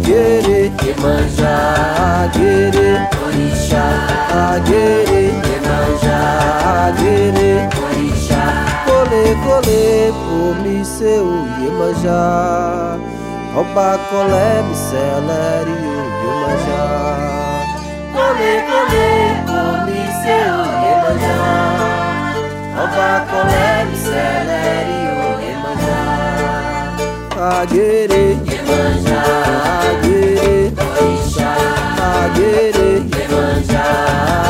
Agere, 0.00 0.72
Iemanjá, 0.82 1.56
Agere, 2.24 2.90
Orixá, 3.22 3.84
Agere, 4.32 5.22
Iemanjá, 5.44 6.20
Agere, 6.88 7.50
Orixá. 7.84 8.44
Colê, 8.86 9.26
por 9.44 10.56
me 10.62 10.82
seu 10.86 11.26
Iemanjá. 11.60 12.96
Celere, 14.72 15.70
o 15.70 16.00
Iemanjá. 16.24 16.84
Colê, 18.14 18.52
colê, 18.70 19.12
por 19.44 19.76
me 19.84 20.00
seu 20.22 20.56
Iemanjá. 20.80 21.40
Me 23.84 23.96
celere, 23.96 24.98
o 25.12 25.28
Iemanjá. 25.44 26.00
Agere, 27.60 28.24
Agere, 28.80 30.72
Orixá, 30.80 31.52
Agere, 32.24 32.88
Iemanjá, 33.12 33.86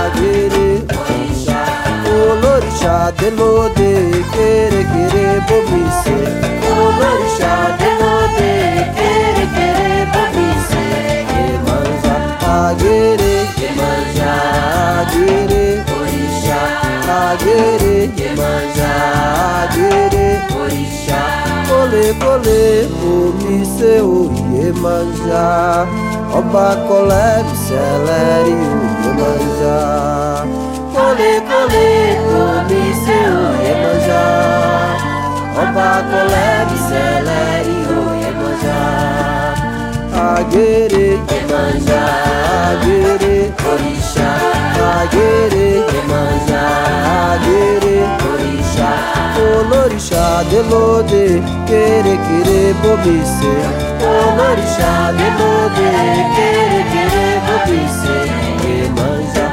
Agere, 0.06 0.68
Orixá, 1.00 1.60
Olorixá, 2.06 2.96
Delode, 3.18 3.90
Quere, 4.32 4.80
Quere, 4.92 5.26
Bobice, 5.48 6.18
Olorixá, 6.78 7.54
Delode, 7.80 8.52
Quere, 8.94 9.44
Quere, 9.54 9.90
Bobice, 10.14 10.86
Iemanjá, 11.34 12.16
Agere, 12.70 13.34
Iemanjá, 13.58 14.34
Agere, 15.00 15.64
Orixá, 15.98 16.60
Agere, 17.32 17.96
Iemanjá, 18.16 18.92
Agere, 19.64 20.26
Orixá, 20.54 21.22
Colê, 21.80 22.12
colê, 22.12 22.88
omi 23.02 23.64
seu 23.64 24.30
Iemanjá 24.52 25.86
Oba 26.30 26.76
colé, 26.86 27.42
celere 27.56 28.52
o 28.52 28.84
Iemanjá 29.06 30.44
Colê, 30.92 31.40
colê, 31.40 32.20
omi 32.36 32.84
seu 33.02 33.32
Iemanjá 33.64 34.26
Oba 35.56 35.90
colé, 36.10 36.52
celere 36.86 37.76
o 37.88 37.98
Iemanjá 38.20 38.82
Agere, 40.36 41.08
Iemanjá, 41.32 42.04
Agere, 42.68 43.36
Orixá 43.72 44.32
Agere, 45.00 45.68
Iemanjá, 45.94 46.66
Agere, 47.32 47.96
Olorixá, 49.40 50.42
Delode, 50.50 51.42
Quere, 51.66 52.18
Quere, 52.26 52.74
Bobice 52.82 53.52
Olorixá, 54.02 55.12
Delode, 55.12 55.88
Quere, 56.36 56.80
Quere, 56.92 57.26
Bobice 57.46 58.18
Iemanjá, 58.66 59.46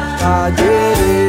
Agere, 0.46 1.27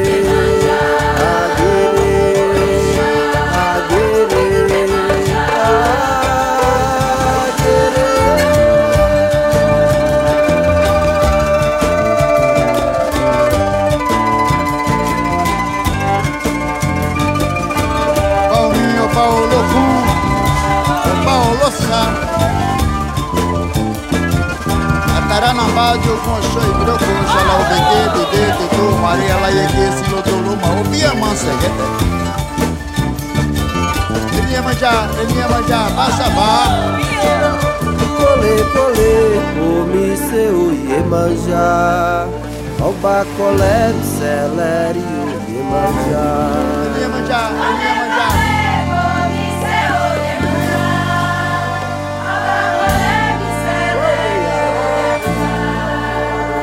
Oba 43.01 43.25
colé, 43.37 43.95
celere 44.19 44.99
o 44.99 45.51
Iemanjá. 45.53 46.51
Ele 46.97 47.01
ia 47.01 47.09
manjar, 47.09 47.53
manjar. 47.53 47.99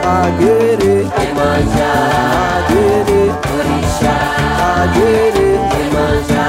Agere, 0.04 1.08
Iemanjá, 1.24 1.94
Agere, 2.58 3.24
Orixá, 3.56 4.16
Agere, 4.84 5.50
Iemanjá, 5.80 6.48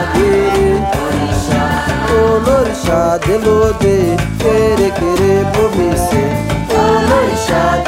Agere, 0.00 0.68
Orixá, 1.06 1.64
Olorixá, 2.12 3.00
Delode, 3.26 3.96
Quere, 4.38 4.88
Quere, 4.90 5.32
Bomice, 5.54 6.22
Olorixá, 6.70 7.83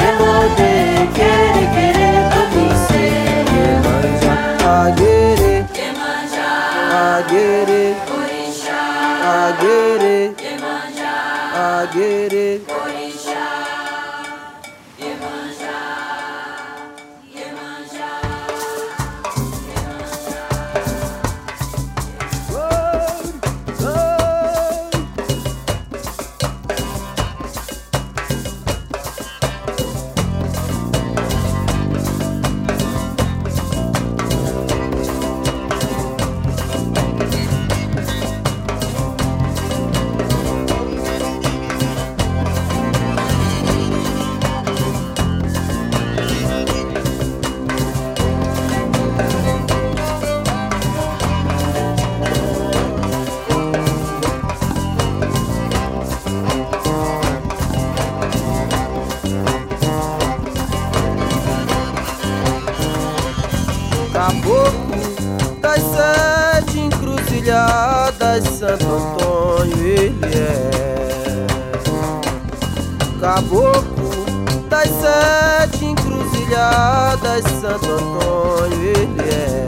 Santo 77.67 77.91
Antônio 77.91 78.81
ele 78.81 79.29
é. 79.29 79.67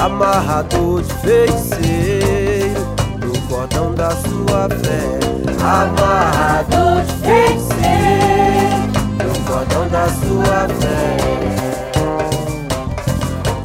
Amarrador 0.00 1.02
de 1.02 1.12
feiticeiro 1.16 2.80
no 3.18 3.38
cordão 3.42 3.92
da 3.94 4.10
sua 4.12 4.66
fé. 4.70 5.20
Amarrador 5.62 7.02
de 7.02 7.12
feiticeiro 7.26 8.88
no 9.22 9.34
cordão 9.44 9.86
da 9.90 10.08
sua 10.08 10.66
fé. 10.80 11.16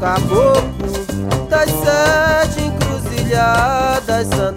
Caboclo 0.01 1.05
das 1.49 1.69
sete 1.71 2.59
encruzilhadas, 2.65 4.27
Santo 4.35 4.54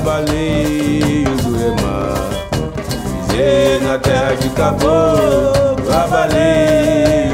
baleio 0.00 1.36
do 1.36 1.56
remar. 1.56 2.28
Dizer 3.26 3.80
na 3.82 3.98
terra 3.98 4.34
de 4.34 4.48
caboclo, 4.50 5.68
Abalei, 5.92 7.27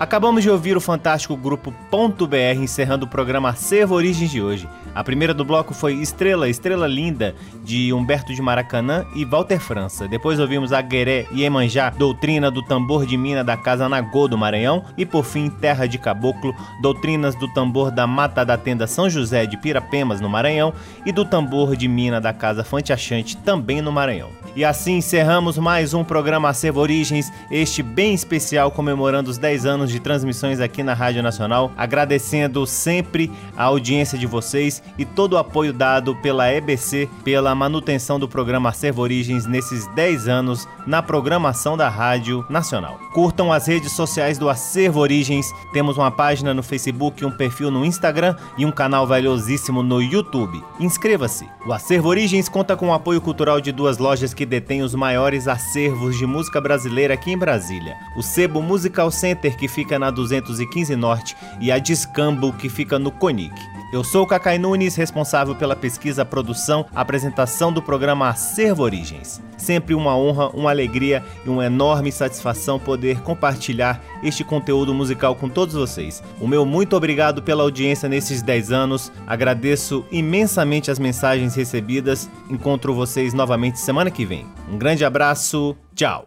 Acabamos 0.00 0.44
de 0.44 0.50
ouvir 0.50 0.76
o 0.76 0.80
fantástico 0.80 1.36
grupo 1.36 1.74
Ponto 1.90 2.24
BR 2.24 2.62
encerrando 2.62 3.04
o 3.04 3.08
programa 3.08 3.48
Acervo 3.48 3.96
Origens 3.96 4.30
de 4.30 4.40
hoje. 4.40 4.68
A 4.94 5.02
primeira 5.02 5.34
do 5.34 5.44
bloco 5.44 5.74
foi 5.74 5.94
Estrela, 5.94 6.48
Estrela 6.48 6.86
Linda, 6.86 7.34
de 7.64 7.92
Humberto 7.92 8.32
de 8.32 8.40
Maracanã 8.40 9.04
e 9.16 9.24
Walter 9.24 9.58
França. 9.58 10.06
Depois 10.06 10.38
ouvimos 10.38 10.72
Agueré 10.72 11.26
e 11.32 11.42
Emanjá, 11.42 11.90
Doutrina 11.90 12.48
do 12.48 12.62
Tambor 12.62 13.06
de 13.06 13.16
Mina 13.16 13.42
da 13.42 13.56
Casa 13.56 13.88
Nagô 13.88 14.28
do 14.28 14.38
Maranhão. 14.38 14.84
E 14.96 15.04
por 15.04 15.24
fim, 15.24 15.50
Terra 15.50 15.86
de 15.86 15.98
Caboclo, 15.98 16.54
Doutrinas 16.80 17.34
do 17.34 17.52
Tambor 17.52 17.90
da 17.90 18.06
Mata 18.06 18.44
da 18.44 18.56
Tenda 18.56 18.86
São 18.86 19.10
José 19.10 19.46
de 19.46 19.56
Pirapemas 19.56 20.20
no 20.20 20.28
Maranhão 20.28 20.72
e 21.04 21.10
do 21.10 21.24
Tambor 21.24 21.74
de 21.74 21.88
Mina 21.88 22.20
da 22.20 22.32
Casa 22.32 22.62
Fonte 22.62 22.92
Achante 22.92 23.36
também 23.36 23.82
no 23.82 23.90
Maranhão. 23.90 24.30
E 24.54 24.64
assim 24.64 24.96
encerramos 24.96 25.58
mais 25.58 25.94
um 25.94 26.02
programa 26.02 26.48
Acervo 26.48 26.80
Origens, 26.80 27.32
este 27.50 27.82
bem 27.82 28.14
especial 28.14 28.70
comemorando 28.70 29.30
os 29.30 29.38
10 29.38 29.66
anos 29.66 29.87
de 29.90 30.00
transmissões 30.00 30.60
aqui 30.60 30.82
na 30.82 30.94
Rádio 30.94 31.22
Nacional, 31.22 31.72
agradecendo 31.76 32.66
sempre 32.66 33.30
a 33.56 33.64
audiência 33.64 34.18
de 34.18 34.26
vocês 34.26 34.82
e 34.96 35.04
todo 35.04 35.34
o 35.34 35.38
apoio 35.38 35.72
dado 35.72 36.14
pela 36.16 36.52
EBC 36.52 37.08
pela 37.24 37.54
manutenção 37.54 38.18
do 38.18 38.28
programa 38.28 38.70
Acervo 38.70 39.02
Origens 39.02 39.46
nesses 39.46 39.86
10 39.94 40.28
anos 40.28 40.66
na 40.86 41.02
programação 41.02 41.76
da 41.76 41.88
Rádio 41.88 42.44
Nacional. 42.48 42.98
Curtam 43.12 43.52
as 43.52 43.66
redes 43.66 43.92
sociais 43.92 44.38
do 44.38 44.48
Acervo 44.48 45.00
Origens, 45.00 45.52
temos 45.72 45.96
uma 45.96 46.10
página 46.10 46.54
no 46.54 46.62
Facebook, 46.62 47.24
um 47.24 47.30
perfil 47.30 47.70
no 47.70 47.84
Instagram 47.84 48.34
e 48.56 48.64
um 48.64 48.72
canal 48.72 49.06
valiosíssimo 49.06 49.82
no 49.82 50.00
YouTube. 50.02 50.62
Inscreva-se! 50.80 51.46
O 51.66 51.72
Acervo 51.72 52.08
Origens 52.08 52.48
conta 52.48 52.76
com 52.76 52.88
o 52.88 52.92
apoio 52.94 53.20
cultural 53.20 53.60
de 53.60 53.72
duas 53.72 53.98
lojas 53.98 54.32
que 54.32 54.46
detêm 54.46 54.82
os 54.82 54.94
maiores 54.94 55.46
acervos 55.46 56.16
de 56.16 56.26
música 56.26 56.60
brasileira 56.60 57.14
aqui 57.14 57.30
em 57.30 57.38
Brasília. 57.38 57.96
O 58.16 58.22
Sebo 58.22 58.62
Musical 58.62 59.10
Center, 59.10 59.56
que 59.56 59.68
fica 59.78 59.96
na 59.96 60.10
215 60.10 60.96
Norte, 60.96 61.36
e 61.60 61.70
a 61.70 61.78
Discambo, 61.78 62.52
que 62.52 62.68
fica 62.68 62.98
no 62.98 63.12
Conic. 63.12 63.54
Eu 63.92 64.02
sou 64.02 64.24
o 64.24 64.26
Cacai 64.26 64.58
Nunes, 64.58 64.96
responsável 64.96 65.54
pela 65.54 65.76
pesquisa, 65.76 66.24
produção, 66.24 66.84
apresentação 66.92 67.72
do 67.72 67.80
programa 67.80 68.28
Acervo 68.28 68.82
Origens. 68.82 69.40
Sempre 69.56 69.94
uma 69.94 70.16
honra, 70.16 70.48
uma 70.48 70.70
alegria 70.70 71.24
e 71.46 71.48
uma 71.48 71.64
enorme 71.64 72.10
satisfação 72.10 72.76
poder 72.80 73.20
compartilhar 73.20 74.02
este 74.20 74.42
conteúdo 74.42 74.92
musical 74.92 75.36
com 75.36 75.48
todos 75.48 75.76
vocês. 75.76 76.24
O 76.40 76.48
meu 76.48 76.66
muito 76.66 76.96
obrigado 76.96 77.40
pela 77.40 77.62
audiência 77.62 78.08
nesses 78.08 78.42
10 78.42 78.72
anos. 78.72 79.12
Agradeço 79.28 80.04
imensamente 80.10 80.90
as 80.90 80.98
mensagens 80.98 81.54
recebidas. 81.54 82.28
Encontro 82.50 82.92
vocês 82.92 83.32
novamente 83.32 83.78
semana 83.78 84.10
que 84.10 84.26
vem. 84.26 84.44
Um 84.68 84.76
grande 84.76 85.04
abraço. 85.04 85.76
Tchau. 85.94 86.26